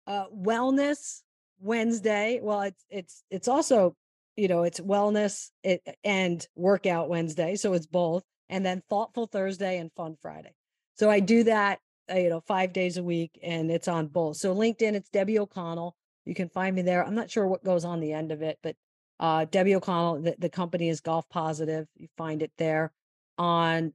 [0.06, 1.22] uh, wellness
[1.60, 2.40] Wednesday.
[2.42, 3.96] Well, it's it's it's also
[4.38, 7.56] you know, it's wellness it, and workout Wednesday.
[7.56, 8.22] So it's both.
[8.49, 10.55] And then thoughtful Thursday and fun Friday.
[10.94, 11.80] So I do that,
[12.11, 14.36] uh, you know, five days a week and it's on both.
[14.36, 15.94] So LinkedIn, it's Debbie O'Connell.
[16.24, 17.05] You can find me there.
[17.05, 18.76] I'm not sure what goes on the end of it, but
[19.20, 21.86] uh, Debbie O'Connell, the, the company is Golf Positive.
[21.96, 22.92] You find it there.
[23.36, 23.92] On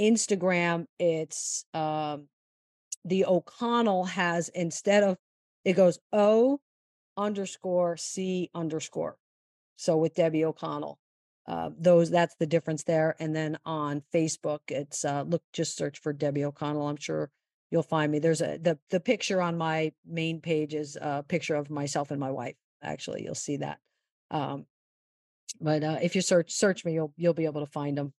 [0.00, 2.28] Instagram, it's um,
[3.04, 5.18] the O'Connell has instead of
[5.64, 6.60] it goes O
[7.16, 9.16] underscore C underscore.
[9.76, 10.98] So with Debbie O'Connell,
[11.46, 13.16] uh, those that's the difference there.
[13.18, 16.86] And then on Facebook, it's uh, look just search for Debbie O'Connell.
[16.86, 17.30] I'm sure
[17.70, 18.18] you'll find me.
[18.18, 22.20] There's a the the picture on my main page is a picture of myself and
[22.20, 22.54] my wife.
[22.82, 23.78] Actually, you'll see that.
[24.30, 24.66] Um,
[25.60, 28.12] but uh, if you search search me, you'll you'll be able to find them,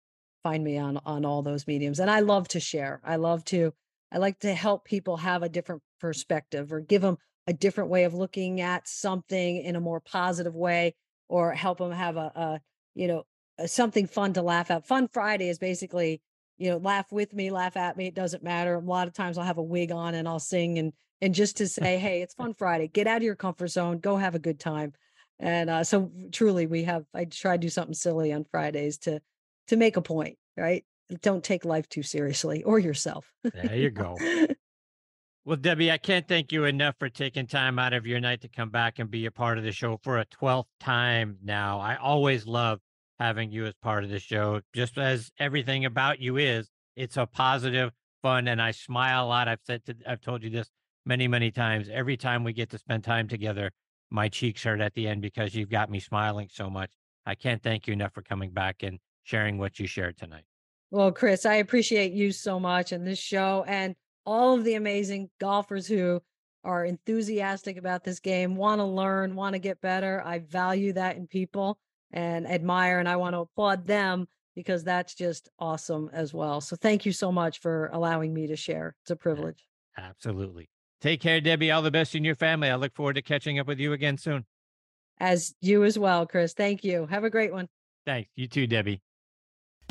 [0.42, 2.00] find me on on all those mediums.
[2.00, 3.00] And I love to share.
[3.04, 3.72] I love to
[4.10, 8.04] I like to help people have a different perspective or give them a different way
[8.04, 10.94] of looking at something in a more positive way
[11.28, 12.60] or help them have a, a
[12.94, 13.24] you know
[13.66, 14.86] something fun to laugh at.
[14.86, 16.20] Fun Friday is basically
[16.58, 18.06] you know laugh with me, laugh at me.
[18.06, 18.74] It doesn't matter.
[18.74, 21.58] A lot of times I'll have a wig on and I'll sing and and just
[21.58, 22.88] to say, hey, it's Fun Friday.
[22.88, 23.98] Get out of your comfort zone.
[23.98, 24.92] Go have a good time.
[25.38, 27.04] And uh, so truly, we have.
[27.14, 29.20] I try to do something silly on Fridays to
[29.68, 30.84] to make a point, right?
[31.20, 33.32] Don't take life too seriously or yourself.
[33.42, 34.16] There you go.
[35.44, 38.48] Well, Debbie, I can't thank you enough for taking time out of your night to
[38.48, 41.80] come back and be a part of the show for a 12th time now.
[41.80, 42.78] I always love
[43.18, 46.68] having you as part of the show, just as everything about you is.
[46.94, 47.90] It's a positive,
[48.22, 49.48] fun, and I smile a lot.
[49.48, 50.70] I've said to, I've told you this
[51.04, 51.88] many, many times.
[51.92, 53.72] Every time we get to spend time together,
[54.10, 56.92] my cheeks hurt at the end because you've got me smiling so much.
[57.26, 60.44] I can't thank you enough for coming back and sharing what you shared tonight.
[60.92, 63.64] Well, Chris, I appreciate you so much and this show.
[63.66, 66.20] And all of the amazing golfers who
[66.64, 70.22] are enthusiastic about this game, want to learn, want to get better.
[70.24, 71.78] I value that in people
[72.12, 76.60] and admire, and I want to applaud them because that's just awesome as well.
[76.60, 78.94] So thank you so much for allowing me to share.
[79.02, 79.66] It's a privilege.
[79.96, 80.68] Absolutely.
[81.00, 81.70] Take care, Debbie.
[81.70, 82.68] All the best in your family.
[82.68, 84.44] I look forward to catching up with you again soon.
[85.18, 86.52] As you as well, Chris.
[86.52, 87.06] Thank you.
[87.06, 87.68] Have a great one.
[88.06, 88.30] Thanks.
[88.36, 89.00] You too, Debbie.